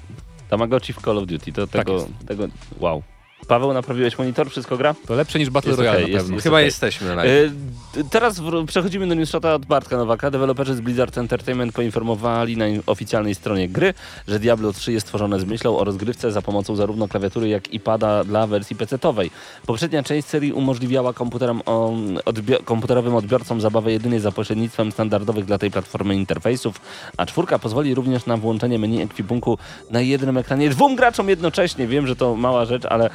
[0.51, 2.07] Tamagotchi w Call of Duty, to tego, jest.
[2.26, 3.03] tego wow.
[3.47, 4.51] Paweł, naprawiłeś monitor?
[4.51, 4.95] Wszystko gra?
[5.07, 6.34] To lepsze niż Battle Royale okej, na pewno.
[6.34, 6.64] jest Chyba okej.
[6.64, 7.30] jesteśmy live.
[7.30, 10.30] E, d- Teraz w, przechodzimy do newsshota od Bartka Nowaka.
[10.30, 13.95] Deweloperzy z Blizzard Entertainment poinformowali na oficjalnej stronie gry,
[14.28, 17.80] że Diablo 3 jest stworzone z myślą o rozgrywce za pomocą zarówno klawiatury, jak i
[17.80, 19.30] pada dla wersji PC-towej.
[19.66, 21.93] Poprzednia część serii umożliwiała komputerom o,
[22.24, 26.80] odbio- komputerowym odbiorcom zabawę jedynie za pośrednictwem standardowych dla tej platformy interfejsów,
[27.16, 29.59] a czwórka pozwoli również na włączenie menu ekwipunku
[29.91, 31.86] na jednym ekranie dwóm graczom jednocześnie.
[31.86, 33.11] Wiem, że to mała rzecz, ale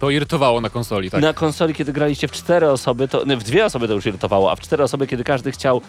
[0.00, 1.22] To irytowało na konsoli, tak.
[1.22, 4.56] na konsoli, kiedy graliście w cztery osoby, to w dwie osoby to już irytowało, a
[4.56, 5.80] w cztery osoby, kiedy każdy chciał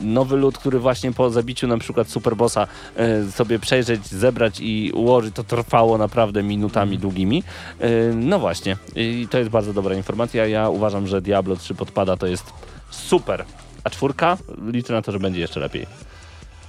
[0.00, 5.34] nowy lud, który właśnie po zabiciu na przykład Superbossa e, sobie przejrzeć, zebrać i ułożyć,
[5.34, 7.42] to trwało naprawdę minutami długimi.
[7.80, 10.46] E, no właśnie, i to jest bardzo dobra informacja.
[10.46, 12.52] Ja uważam, że Diablo 3 podpada to jest
[12.90, 13.44] super.
[13.84, 14.36] A czwórka?
[14.66, 15.86] Liczę na to, że będzie jeszcze lepiej.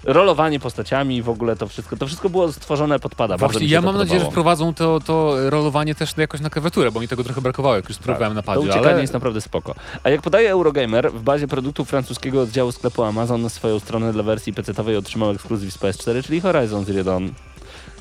[0.08, 3.38] Rolowanie postaciami, w ogóle to wszystko, to wszystko było stworzone podpada.
[3.38, 6.92] Bardzo Właśnie, ja to mam nadzieję, że wprowadzą to, to rolowanie też jakoś na klawiaturę,
[6.92, 9.42] bo mi tego trochę brakowało, jak już spróbowałem na To padzie, uciekanie ale jest naprawdę
[9.42, 9.76] spoko.
[10.04, 14.54] A jak podaje Eurogamer, w bazie produktów francuskiego oddziału sklepu Amazon swoją stronę dla wersji
[14.54, 17.28] PC-owej otrzymał ekskluzyw z PS4, czyli Horizon Zero Dawn.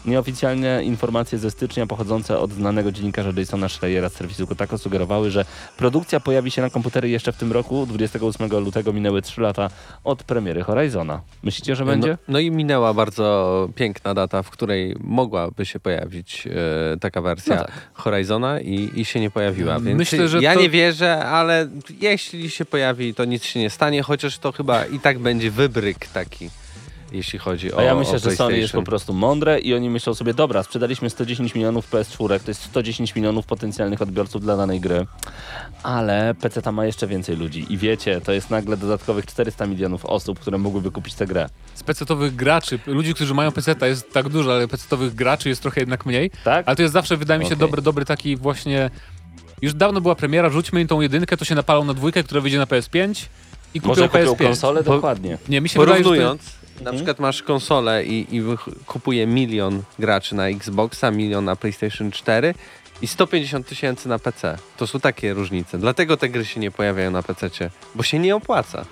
[0.07, 5.45] Nieoficjalne informacje ze stycznia pochodzące od znanego dziennikarza Jasona Schreiera z serwisu Kotaku sugerowały, że
[5.77, 7.87] produkcja pojawi się na komputery jeszcze w tym roku.
[7.87, 9.71] 28 lutego minęły 3 lata
[10.05, 11.21] od premiery Horizona.
[11.43, 12.11] Myślicie, że będzie?
[12.11, 16.47] No, no i minęła bardzo piękna data, w której mogłaby się pojawić
[16.95, 17.73] e, taka wersja No tak.
[17.95, 19.81] Horizona i, i się nie pojawiła.
[19.81, 21.69] Więc Myślę, że ja to- nie wierzę, ale
[22.01, 26.07] jeśli się pojawi, to nic się nie stanie, chociaż to chyba i tak będzie wybryk
[26.07, 26.51] taki,
[27.13, 30.15] jeśli chodzi o A ja myślę, że Sony jest po prostu mądre i oni myślą
[30.15, 35.07] sobie, dobra, sprzedaliśmy 110 milionów PS4, to jest 110 milionów potencjalnych odbiorców dla danej gry,
[35.83, 40.05] ale PC ta ma jeszcze więcej ludzi i wiecie, to jest nagle dodatkowych 400 milionów
[40.05, 41.49] osób, które mogłyby kupić tę grę.
[41.75, 45.81] z pecetowych graczy, ludzi, którzy mają peceta jest tak dużo, ale pecetowych graczy jest trochę
[45.81, 46.67] jednak mniej, Tak?
[46.69, 47.59] ale to jest zawsze, wydaje mi się, Okej.
[47.61, 48.91] dobry, dobry taki właśnie...
[49.63, 52.59] Już dawno była premiera, rzućmy im tą jedynkę, to się napalą na dwójkę, która wyjdzie
[52.59, 53.27] na PS5
[53.75, 54.37] i kupią Może kupią PS5.
[54.47, 54.83] konsolę?
[54.83, 55.39] Bo- Dokładnie.
[55.49, 56.43] Nie, mi się wydaje, że to, Porównując,
[56.77, 56.97] na Mhm.
[56.97, 58.43] przykład masz konsolę i, i
[58.87, 62.55] kupuje milion graczy na Xboxa, milion na PlayStation 4
[63.03, 64.59] i 150 tysięcy na PC.
[64.77, 65.79] To są takie różnice.
[65.79, 68.85] Dlatego te gry się nie pojawiają na PC, bo się nie opłaca.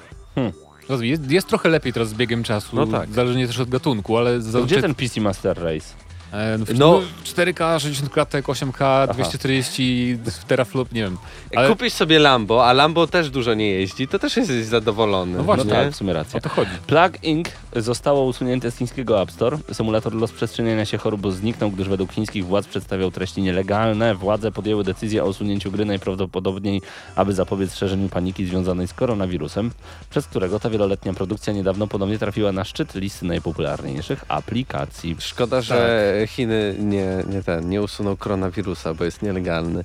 [0.89, 3.13] Rozumiem, jest, jest trochę lepiej teraz z biegiem czasu, No tak.
[3.13, 4.67] zależnie też od gatunku, ale zazwyczaj...
[4.67, 5.87] gdzie ten PC Master Race?
[6.35, 6.93] E, no, w- No.
[6.93, 10.19] no, 4K, 60 klatek, 8K, 240
[10.49, 11.17] teraflop, nie wiem.
[11.51, 15.37] Jak Ale kupisz sobie Lambo, a Lambo też dużo nie jeździ, to też jesteś zadowolony.
[15.37, 16.39] No właśnie, No tak, w sumie racja.
[16.39, 16.71] o to chodzi.
[16.87, 17.49] Plug Inc.
[17.77, 19.59] zostało usunięte z chińskiego App Store.
[19.73, 24.15] Symulator rozprzestrzeniania się chorób zniknął, gdyż według chińskich władz przedstawiał treści nielegalne.
[24.15, 26.83] Władze podjęły decyzję o usunięciu gry najprawdopodobniej,
[27.17, 29.71] aby zapobiec szerzeniu paniki związanej z koronawirusem,
[30.11, 35.17] przez którego ta wieloletnia produkcja niedawno ponownie trafiła na szczyt listy najpopularniejszych aplikacji.
[35.19, 35.75] Szkoda, że
[36.21, 36.24] Tak.
[36.27, 39.83] Chiny nie, nie, ten, nie usuną koronawirusa, bo jest nielegalny.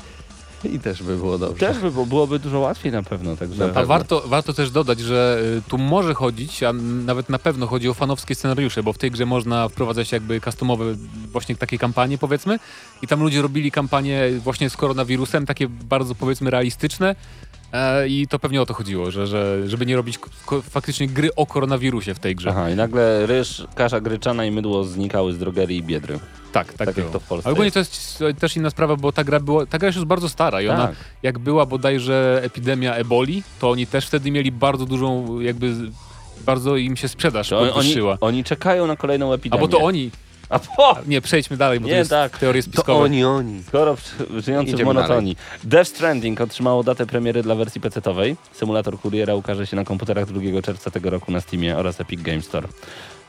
[0.63, 1.67] I też by było dobrze.
[1.67, 3.67] Też by, było- byłoby dużo łatwiej na pewno, także...
[3.67, 6.73] Na A warto, warto też dodać, że y, tu może chodzić, a
[7.05, 10.85] nawet na pewno chodzi o fanowskie scenariusze, bo w tej grze można wprowadzać jakby customowe
[11.31, 12.59] właśnie takie kampanie powiedzmy
[13.01, 17.15] i tam ludzie robili kampanie właśnie z koronawirusem, takie bardzo powiedzmy realistyczne
[18.07, 20.19] i to pewnie o to chodziło, że, że żeby nie robić
[20.69, 22.49] faktycznie gry o koronawirusie w tej grze.
[22.49, 26.19] Aha, i nagle ryż, kasza gryczana i mydło znikały z drogerii i biedry.
[26.51, 27.09] Tak, tak, Tak jak było.
[27.13, 29.65] to w Polsce Ale ogólnie to jest e, też inna sprawa, bo ta gra, była,
[29.65, 30.95] ta gra już jest bardzo stara i ona Tak.
[31.23, 35.73] jak była bodajże epidemia eboli, to oni też wtedy mieli bardzo dużą jakby
[36.45, 38.17] bardzo im się sprzedaż To oni, podwyższyła.
[38.21, 39.61] oni czekają na kolejną A epidemię.
[39.61, 40.11] bo to oni.
[40.49, 40.97] A po!
[41.07, 42.37] Nie, przejdźmy dalej, bo Nie, to jest tak.
[42.37, 43.63] teorie To oni, oni.
[43.63, 43.97] Skoro
[44.37, 45.37] żyjący w Idziemy monotonii.
[45.63, 48.35] Death Stranding otrzymało datę premiery dla wersji PC-owej.
[48.53, 52.41] Symulator kuriera ukaże się na komputerach 2 czerwca tego roku na Steamie oraz Epic Game
[52.41, 52.67] Store.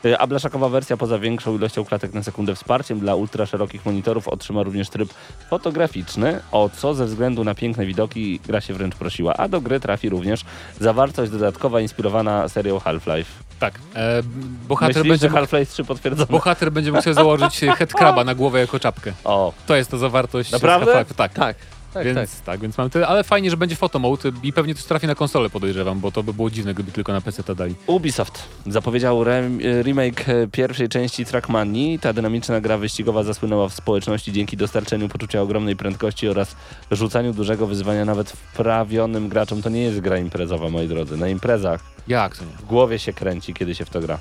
[0.05, 4.27] Y, A blaszakowa wersja poza większą ilością klatek na sekundę wsparciem dla ultra szerokich monitorów
[4.27, 5.13] otrzyma również tryb
[5.49, 9.33] fotograficzny, o co ze względu na piękne widoki gra się wręcz prosiła.
[9.33, 10.41] A do gry trafi również
[10.79, 13.29] zawartość dodatkowa inspirowana serią Half-Life.
[13.59, 13.79] Tak.
[13.95, 14.21] E,
[14.67, 16.27] bohater, Myślisz, będzie Half-Life 3 potwierdzony?
[16.29, 19.13] bohater będzie sobie założyć headcraba na głowę jako czapkę.
[19.23, 20.51] O, To jest ta zawartość.
[20.51, 20.93] Naprawdę?
[20.93, 21.33] Half-Life, Tak.
[21.33, 21.55] Tak,
[21.93, 22.45] tak, więc, tak.
[22.45, 22.59] tak.
[22.59, 25.99] więc mamy tyle, ale fajnie, że będzie photomode i pewnie też trafi na konsolę podejrzewam,
[25.99, 27.75] bo to by było dziwne, gdyby tylko na PC to dali.
[27.87, 31.99] Ubisoft zapowiedział rem, remake e, pierwszej części Trackmanii.
[31.99, 36.55] Ta dynamiczna gra wyścigowa zasłynęła w społeczności dzięki dostarczeniu poczucia ogromnej prędkości oraz
[36.91, 39.61] rzucaniu dużego wyzwania nawet wprawionym graczom.
[39.61, 41.17] To nie jest gra imprezowa, moi drodzy.
[41.17, 42.51] Na imprezach Jak to nie?
[42.51, 44.19] w głowie się kręci, kiedy się w to gra.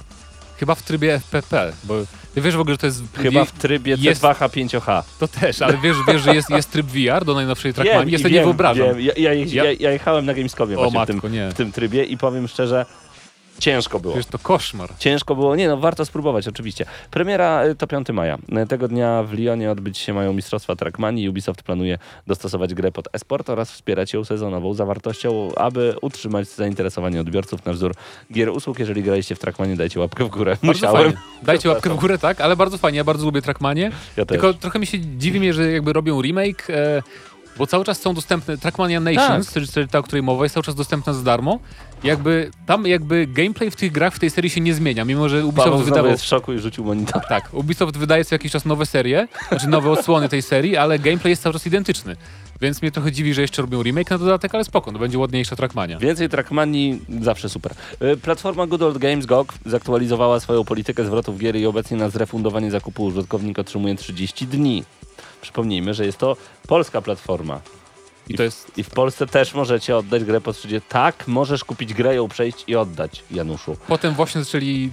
[0.61, 1.94] Chyba w trybie FPP, bo
[2.34, 3.02] ty wiesz w ogóle, że to jest...
[3.16, 5.02] Chyba w trybie jest- C2H5H.
[5.20, 8.12] To też, ale wiesz, wiesz że jest, jest tryb VR do najnowszej Trackmanii?
[8.12, 8.86] Ja sobie nie wyobrażam.
[8.88, 9.00] wiem.
[9.00, 11.50] Ja, ja, ja, Ja- jechałem na Gamescomie O właśnie w matko, tym, nie.
[11.50, 12.86] w tym trybie i powiem szczerze,
[13.61, 14.14] Ciężko było.
[14.14, 14.90] Wiesz, to koszmar.
[14.98, 16.84] Ciężko było, nie no, warto spróbować oczywiście.
[17.11, 18.38] Premiera y, to 5 maja.
[18.62, 21.28] Y, Tego dnia w Lyonie odbyć się mają Mistrzostwa Trackmanii.
[21.28, 27.64] Ubisoft planuje dostosować grę pod esport oraz wspierać ją sezonową zawartością, aby utrzymać zainteresowanie odbiorców
[27.64, 27.94] na wzór
[28.32, 28.78] gier usług.
[28.78, 30.50] Jeżeli graliście w Trackmanie, dajcie łapkę w górę.
[30.50, 31.02] Bardzo Musiałem.
[31.02, 31.16] fajnie.
[31.42, 33.90] Dajcie łapkę w górę, tak, ale bardzo fajnie, ja bardzo lubię Trackmanie.
[34.16, 34.24] Ja.
[34.24, 37.02] Tylko trochę mi się dziwi mnie, że jakby robią remake, e,
[37.61, 39.64] bo cały czas są dostępne Trackmania Nations, Tak.
[39.64, 41.58] czyli ta, o której mowa, jest cały czas dostępna za darmo.
[42.04, 45.36] Jakby tam jakby gameplay w tych grach w tej serii się nie zmienia, mimo że
[45.36, 46.11] Paweł Ubisoft znowu wydawał...
[46.11, 47.22] jest w szoku i rzucił monitor.
[47.28, 51.30] Tak, Ubisoft wydaje co jakiś czas nowe serie, znaczy nowe odsłony tej serii, ale gameplay
[51.30, 52.16] jest cały czas identyczny.
[52.61, 55.56] Więc mnie trochę dziwi, że jeszcze robią remake na dodatek, ale spoko, no będzie ładniejsza
[55.56, 55.98] Trackmania.
[55.98, 57.72] Więcej Trackmanii zawsze super.
[58.02, 62.70] Y, Platforma Good Old Games GOG zaktualizowała swoją politykę zwrotów gier i obecnie na zrefundowanie
[62.70, 64.84] zakupu użytkownik otrzymuje 30 dni.
[65.41, 66.36] Przypomnijmy, że jest to
[66.68, 67.61] polska platforma.
[68.28, 70.88] I to jest I w Polsce też możecie oddać grę po 30.
[70.88, 73.76] Tak, możesz kupić grę, ją przejść i oddać, Januszu.
[73.88, 74.91] Potem właśnie zaczęli.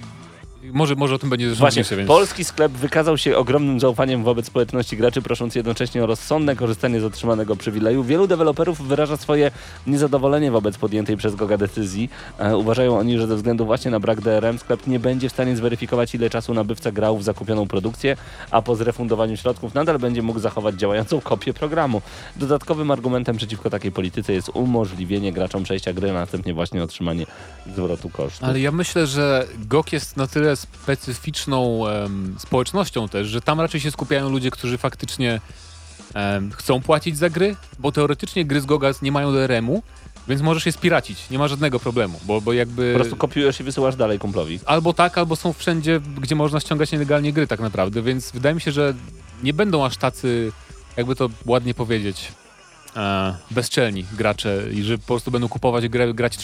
[0.73, 2.07] Może, może o tym będzie zresztą Właśnie, więc.
[2.07, 7.03] polski sklep wykazał się ogromnym zaufaniem wobec społeczności graczy, prosząc jednocześnie o rozsądne korzystanie z
[7.03, 8.03] otrzymanego przywileju.
[8.03, 9.51] Wielu deweloperów wyraża swoje
[9.87, 12.09] niezadowolenie wobec podjętej przez Goga decyzji.
[12.39, 15.55] E, uważają oni, że ze względu właśnie na brak DRM sklep nie będzie w stanie
[15.55, 18.17] zweryfikować, ile czasu nabywca grał w zakupioną produkcję,
[18.51, 22.01] a po zrefundowaniu środków nadal będzie mógł zachować działającą kopię programu.
[22.35, 27.25] Dodatkowym argumentem przeciwko takiej polityce jest umożliwienie graczom przejścia gry, a następnie właśnie otrzymanie
[27.73, 28.43] zwrotu kosztów.
[28.43, 33.81] Ale ja myślę, że GOG jest na tyle specyficzną em, społecznością też, że tam raczej
[33.81, 35.41] się skupiają ludzie, którzy faktycznie
[36.13, 39.83] em, chcą płacić za gry, bo teoretycznie gry z GOGA nie mają DRM-u,
[40.27, 42.93] więc możesz je spiracić, nie ma żadnego problemu, bo, bo jakby...
[42.93, 44.59] Po prostu kopiujesz i wysyłasz dalej kumplowi.
[44.65, 48.61] Albo tak, albo są wszędzie, gdzie można ściągać nielegalnie gry tak naprawdę, więc wydaje mi
[48.61, 48.93] się, że
[49.43, 50.51] nie będą aż tacy,
[50.97, 52.31] jakby to ładnie powiedzieć,
[52.95, 56.37] e, bezczelni gracze i że po prostu będą kupować grę, grać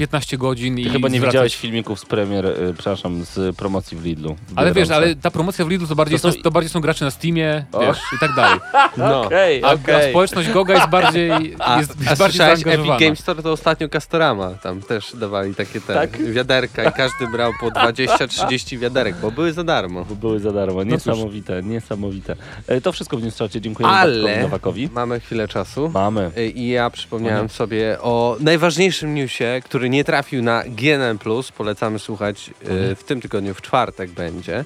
[0.00, 1.32] 15 godzin Ty i chyba nie zwracać.
[1.32, 4.34] widziałeś filmików z premier, y, przepraszam, z promocji w Lidlu.
[4.48, 6.80] w Ale wiesz, ale ta promocja w Lidlu to bardziej, To są- to bardziej są
[6.80, 7.80] gracze na Steamie, O.
[7.80, 8.58] wiesz, i tak dalej.
[8.96, 9.22] No.
[9.22, 10.10] Okej, A, a okej.
[10.10, 12.90] społeczność Goga jest bardziej, A, jest, a jest bardziej słyszałeś, Epic.
[13.00, 16.22] Game Store to ostatnio Castorama, tam też dawali takie te Tak?
[16.32, 20.04] wiaderka i każdy brał po 20-30 wiaderek, bo były za darmo.
[20.04, 20.82] Bo były za darmo.
[20.82, 20.92] cóż.
[20.92, 22.36] Niesamowite, niesamowite.
[22.66, 23.60] E, To wszystko w Newschacie.
[23.60, 24.88] Dziękujemy Ale Nowakowi.
[24.92, 25.88] mamy chwilę czasu.
[25.94, 26.30] Mamy.
[26.38, 31.18] Y, I ja przypomniałem sobie o najważniejszym newsie, który nie trafił na GNM+.
[31.56, 32.50] Polecamy słuchać
[32.92, 34.64] y, w tym tygodniu, w czwartek będzie.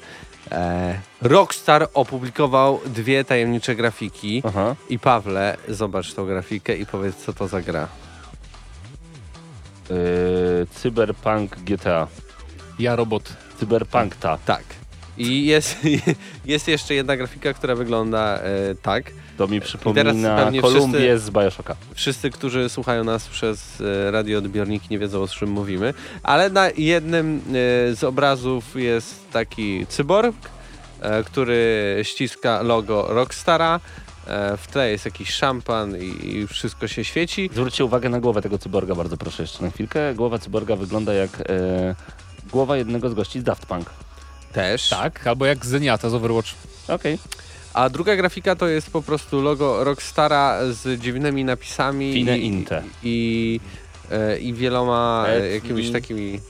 [0.53, 4.43] E, Rockstar opublikował dwie tajemnicze grafiki.
[4.47, 4.77] Aha.
[4.89, 7.89] I Pawle, zobacz tą grafikę i powiedz, co to za gra.
[9.91, 9.97] E,
[10.67, 12.07] Cyberpunk GTA.
[12.79, 13.37] Ja robot.
[13.61, 14.39] Cyberpunk ta.
[14.47, 14.65] Tak.
[15.19, 15.77] I jest,
[16.45, 19.05] jest jeszcze jedna grafika, która wygląda e, tak.
[19.39, 21.77] To mi przypomina Kolumbię wszyscy- z Bioshocka.
[21.95, 27.39] Wszyscy, którzy słuchają nas przez e, radioodbiorniki nie wiedzą o czym mówimy, ale na jednym
[27.39, 30.37] e, z obrazów jest taki cyborg,
[31.01, 33.81] e, który ściska logo Rockstara.
[34.59, 37.51] W tle jest jakiś szampan i, wszystko się świeci.
[37.53, 40.15] Zwróćcie uwagę na głowę tego cyborga bardzo proszę jeszcze na chwilkę.
[40.15, 41.95] Głowa cyborga wygląda jak e,
[42.53, 43.91] głowa jednego z gości z Daft Punk.
[44.53, 44.89] Też.
[44.89, 46.49] Tak, albo jak Zeniata z Overwatch.
[46.89, 47.19] Okej.
[47.75, 52.83] A druga grafika to jest po prostu logo Rockstara z dziwnymi napisami Fine i, Inte.
[53.03, 53.61] i,
[54.11, 55.55] e, i wieloma e, Etni.
[55.55, 56.41] jakimiś takimi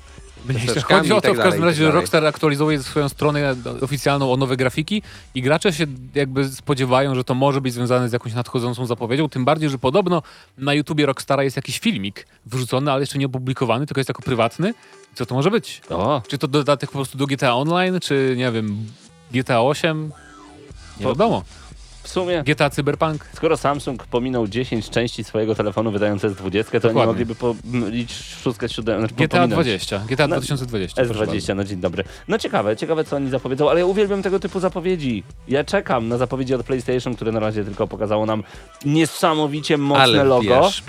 [0.48, 1.94] Jeśli chodzi o i to tak w każdym i razie, tak.
[1.94, 5.02] Rockstar aktualizuje swoją stronę oficjalną o nowe grafiki
[5.34, 9.44] i gracze się jakby spodziewają, że to może być związane z jakąś nadchodzącą zapowiedzią, tym
[9.44, 10.22] bardziej, że podobno
[10.58, 14.74] na YouTubie Rockstara jest jakiś filmik wrzucony, ale jeszcze nie opublikowany, tylko jest jako prywatny.
[15.14, 15.82] Co to może być?
[15.90, 18.86] O, Czy to dodatek po prostu do GTA Online, czy nie wiem,
[19.32, 20.12] GTA 8?
[21.00, 21.42] Nie wiadomo.
[22.04, 23.26] W sumie GTA Cyberpunk?
[23.36, 27.00] Skoro Samsung pominął 10 części swojego telefonu wydając S20, to Dokładnie.
[27.00, 29.98] nie mogliby pomylić szóstkę, siódemkę, znaczy GTA pominąć 20.
[30.08, 31.04] GTA No, 2020.
[31.04, 31.32] proszę bardzo.
[31.34, 32.04] S20, no dzień dobry.
[32.28, 35.22] No ciekawe, ciekawe co oni zapowiedzą, ale ja uwielbiam tego typu zapowiedzi.
[35.48, 38.42] Ja czekam na zapowiedzi od PlayStation, które na razie tylko pokazało nam
[38.84, 40.62] niesamowicie mocne ale logo.
[40.62, 40.82] wiesz.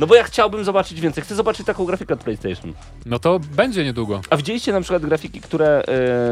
[0.00, 1.24] No bo ja chciałbym zobaczyć więcej.
[1.24, 2.72] Chcę zobaczyć taką grafikę od PlayStation.
[3.06, 4.20] No to będzie niedługo.
[4.30, 5.82] A widzieliście na przykład grafiki, które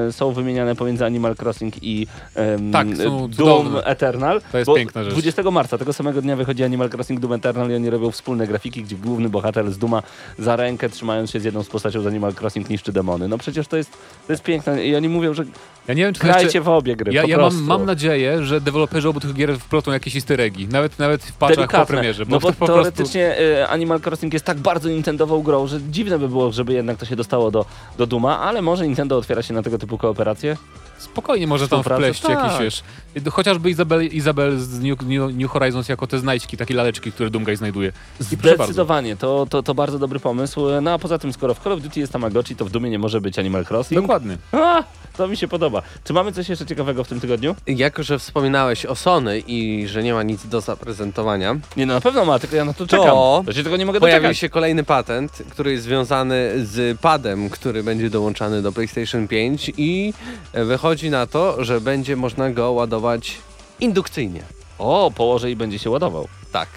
[0.09, 3.85] e, są wymieniane pomiędzy Animal Crossing i em, Tak, są Doom cudowne.
[4.23, 4.41] Eternal?
[4.53, 5.13] To jest piękna rzecz.
[5.13, 8.83] 20 marca, tego samego dnia wychodzi Animal Crossing Doom Eternal i oni robią wspólne grafiki,
[8.83, 10.03] gdzie główny bohater z Duma
[10.39, 13.29] za rękę, trzymając się z jedną z postacią z Animal Crossing, niszczy demony.
[13.29, 13.91] No przecież to jest,
[14.27, 15.45] to jest piękne i oni mówią, że
[15.89, 16.61] Ja nie wiem, czy grajcie jeszcze...
[16.61, 17.61] w obie gry, Ja, ja prostu.
[17.61, 20.69] mam, mam nadzieję, że deweloperzy obu tych gier wplotą jakieś easter eggi.
[20.69, 22.27] Nawet, nawet w patchach po premierze.
[22.27, 22.75] Bo no bo to po prostu...
[22.83, 26.97] teoretycznie y, Animal Crossing jest tak bardzo Nintendową grą, że dziwne by było, żeby jednak
[26.97, 27.67] to się dostało do,
[27.99, 30.57] do Duma, ale może Nintendo otwiera się na tego typu kooperacje?
[31.03, 32.61] Spokojnie może tam wpleść Tak.
[32.61, 32.83] wiesz,
[33.31, 37.57] chociażby Izabel, Izabel z New, New, New Horizons jako te znajdźki, takie laleczki, które Doomguy
[37.57, 37.93] znajduje.
[38.19, 40.61] Zdecydowanie, to, to, to bardzo dobry pomysł.
[40.83, 42.99] No a poza tym, skoro w Call of Duty jest Tamagotchi, to w Dumie nie
[42.99, 44.01] może być Animal Crossing.
[44.01, 44.37] Dokładnie.
[44.53, 44.85] A,
[45.17, 45.83] to mi się podoba.
[46.05, 47.57] Czy mamy coś jeszcze ciekawego w tym tygodniu?
[47.67, 52.01] Jako, że wspominałeś o Sony i że nie ma nic do zaprezentowania, Nie, no na
[52.01, 53.07] pewno ma, tylko ja na to czekam.
[53.07, 54.39] To To się tego nie mogę pojawił doczekać.
[54.39, 60.13] się kolejny patent, który jest związany z padem, który będzie dołączany do PlayStation 5 i
[60.55, 63.39] wychodzi na to, że będzie można go ładować
[63.81, 64.43] indukcyjnie.
[64.79, 66.29] O, położę i będzie się ładował.
[66.53, 66.69] Tak.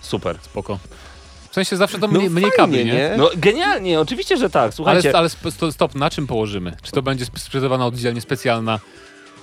[0.00, 0.36] Super.
[0.42, 0.78] Spoko.
[1.52, 2.92] W sensie zawsze to No mniej, mniej fajnie, kabli, nie?
[2.92, 3.14] nie?
[3.18, 4.62] No genialnie, oczywiście, że tak.
[4.62, 6.76] Ale, Słuchajcie, ale sp- sto- stop, na czym położymy?
[6.82, 8.78] Czy to będzie sp- sprzedawana oddzielnie specjalna?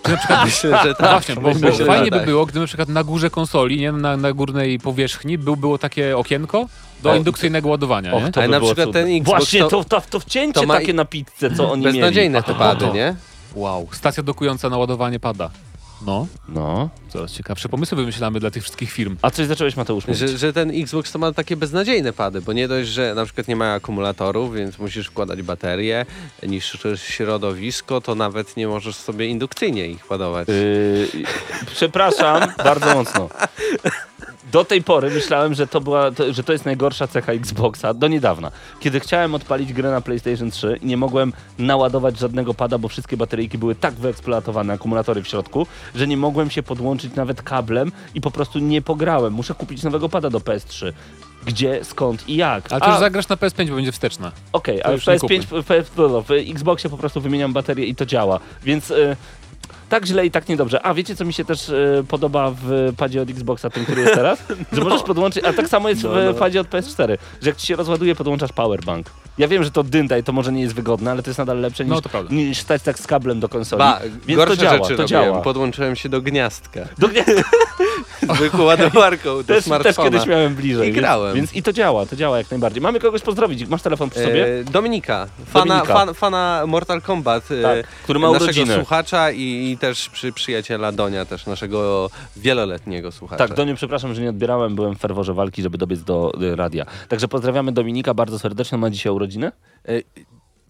[0.03, 1.10] Czy na przykład Myślę, że No tak.
[1.12, 2.26] Właśnie, bo, Myślę, że fajnie by tak.
[2.26, 6.18] było, gdyby na przykład na górze konsoli, nie, na, na górnej powierzchni był, było takie
[6.18, 6.68] okienko
[7.03, 9.01] do O, indukcyjnego ładowania, Och, to Ale by na przykład cudne.
[9.03, 12.39] ten Xbox Właśnie to- to, to, wcięcie to ma takie na pizzę, co oni Beznadziejne
[12.39, 12.45] mieli.
[12.45, 13.16] te pady, nie?
[13.55, 15.49] Wow, stacja dokująca na ładowanie pada.
[16.06, 16.89] No, No.
[17.10, 19.18] coraz ciekawsze pomysły wymyślamy dla tych wszystkich firm.
[19.22, 20.20] A coś zacząłeś, Mateusz, mówić?
[20.20, 23.47] Że, że ten Xbox to ma takie beznadziejne pady, bo nie dość, że na przykład
[23.47, 26.06] nie ma akumulatorów, więc musisz wkładać baterie,
[26.47, 30.47] niszczysz środowisko, to nawet nie możesz sobie indukcyjnie ich ładować.
[30.47, 31.08] Yy,
[31.76, 33.30] przepraszam bardzo mocno.
[34.52, 38.08] Do tej pory myślałem, że to, była, to, że to jest najgorsza cecha Xboxa, do
[38.08, 38.52] niedawna.
[38.80, 43.18] Kiedy chciałem odpalić grę na PlayStation 3 i nie mogłem naładować żadnego pada, bo wszystkie
[43.18, 48.22] bateryjki były tak wyeksploatowane, akumulatory w środku, że nie mogłem się podłączyć nawet kablem i
[48.22, 49.34] po prostu nie pograłem.
[49.34, 50.93] Muszę kupić nowego pada do PS3.
[51.45, 52.72] Gdzie, skąd i jak?
[52.72, 54.32] Ale to już zagrasz na PS5, bo będzie wsteczna.
[54.54, 57.95] Okej, ale w już nie PS5, w, w, w Xboxie po prostu wymieniam baterię i
[57.95, 58.39] to działa.
[58.64, 59.16] Więc y,
[59.90, 60.86] tak źle i tak niedobrze.
[60.86, 64.14] A wiecie, co mi się też y, podoba w padzie od Xboxa, tym, który jest
[64.14, 64.40] teraz?
[64.74, 66.34] Że możesz podłączyć, a tak samo jest No, w no.
[66.34, 69.08] padzie od PS4, że jak ci się rozładuje, podłączasz powerbank.
[69.38, 71.60] Ja wiem, że to dynda i to może nie jest wygodne, ale to jest nadal
[71.60, 72.36] lepsze niż, No, to prawda.
[72.36, 73.80] niż stać tak z kablem do konsoli.
[73.80, 75.08] Ba, Więc gorsze to działa, rzeczy to robiłem.
[75.08, 75.42] działa.
[75.42, 76.80] Podłączyłem się do gniazdka.
[76.98, 77.26] Do, nie,
[78.36, 80.10] Zwykłą ładowarką do też, też smartfona.
[80.10, 80.90] kiedyś miałem bliżej.
[80.90, 81.36] I grałem.
[81.36, 82.82] Więc, więc i to działa, to działa jak najbardziej.
[82.82, 83.68] Mamy kogoś pozdrowić.
[83.68, 84.60] Masz telefon przy sobie?
[84.60, 85.94] E, Dominika, fana, Dominika.
[85.94, 88.76] Fan, fana Mortal Kombat, e, Tak, który ma naszego urodziny.
[88.76, 93.47] słuchacza i też przy, przyjaciela Donia, też naszego wieloletniego słuchacza.
[93.47, 96.86] Tak, Doniu, przepraszam, że nie odbierałem, byłem w ferworze walki, żeby dobiec do y, radia.
[97.07, 99.51] Także pozdrawiamy Dominika bardzo serdecznie, ma dzisiaj urodziny.
[99.88, 99.91] E,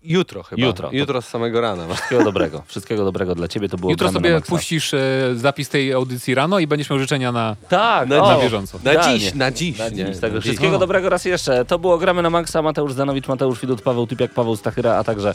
[0.03, 0.61] jutro chyba.
[0.65, 0.89] Jutro.
[0.91, 1.87] Jutro z samego rana.
[1.93, 4.99] Wszystkiego dobrego, wszystkiego dobrego dla ciebie, to było Jutro sobie puścisz e,
[5.35, 7.55] zapis tej audycji rano i będziesz miał życzenia na...
[7.69, 8.79] Tak, Na- o, na bieżąco.
[8.83, 9.77] Na dziś, na dziś.
[9.79, 10.05] Na nie?
[10.05, 10.43] dziś, także Na dziś.
[10.43, 10.79] wszystkiego O.
[10.79, 11.65] dobrego raz jeszcze.
[11.65, 15.33] To było Gramy na Maxa, Mateusz Zanowicz, Mateusz Widut, Paweł Typiak, Paweł Stachyra, a także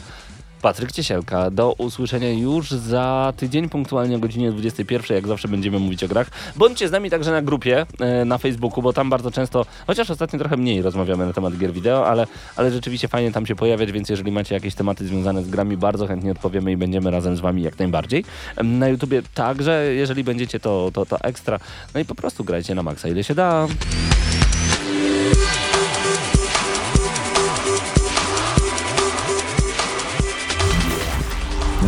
[0.65, 1.51] Patryk Ciesielka.
[1.51, 6.29] Do usłyszenia już za tydzień, punktualnie o godzinie 21, jak zawsze będziemy mówić o grach.
[6.55, 10.39] Bądźcie z nami także na grupie e, na Facebooku, bo tam bardzo często, chociaż ostatnio
[10.39, 14.09] trochę mniej rozmawiamy na temat gier wideo, ale, ale rzeczywiście fajnie tam się pojawiać, więc
[14.09, 17.61] jeżeli macie jakieś tematy związane z grami, bardzo chętnie odpowiemy i będziemy razem z wami
[17.61, 18.25] jak najbardziej.
[18.63, 21.59] Na YouTubie także, jeżeli będziecie, to, to, to ekstra.
[21.93, 23.67] No i po prostu grajcie na maksa, ile się da.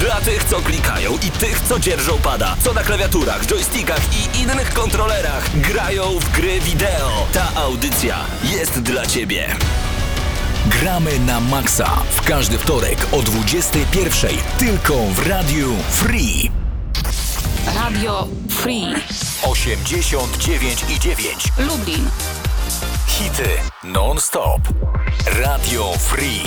[0.00, 4.74] Dla tych, co klikają i tych, co dzierżą pada, co na klawiaturach, joystickach i innych
[4.74, 7.26] kontrolerach grają w gry wideo.
[7.32, 9.56] Ta audycja jest dla Ciebie.
[10.66, 14.28] Gramy na maksa w każdy wtorek o 21.00
[14.58, 16.50] tylko w Radiu Free.
[17.74, 18.94] Radio Free
[19.42, 21.48] 89 i 9.
[21.58, 22.10] Lublin.
[23.06, 23.48] Hity
[23.84, 24.60] non-stop.
[25.26, 26.42] Radio Free.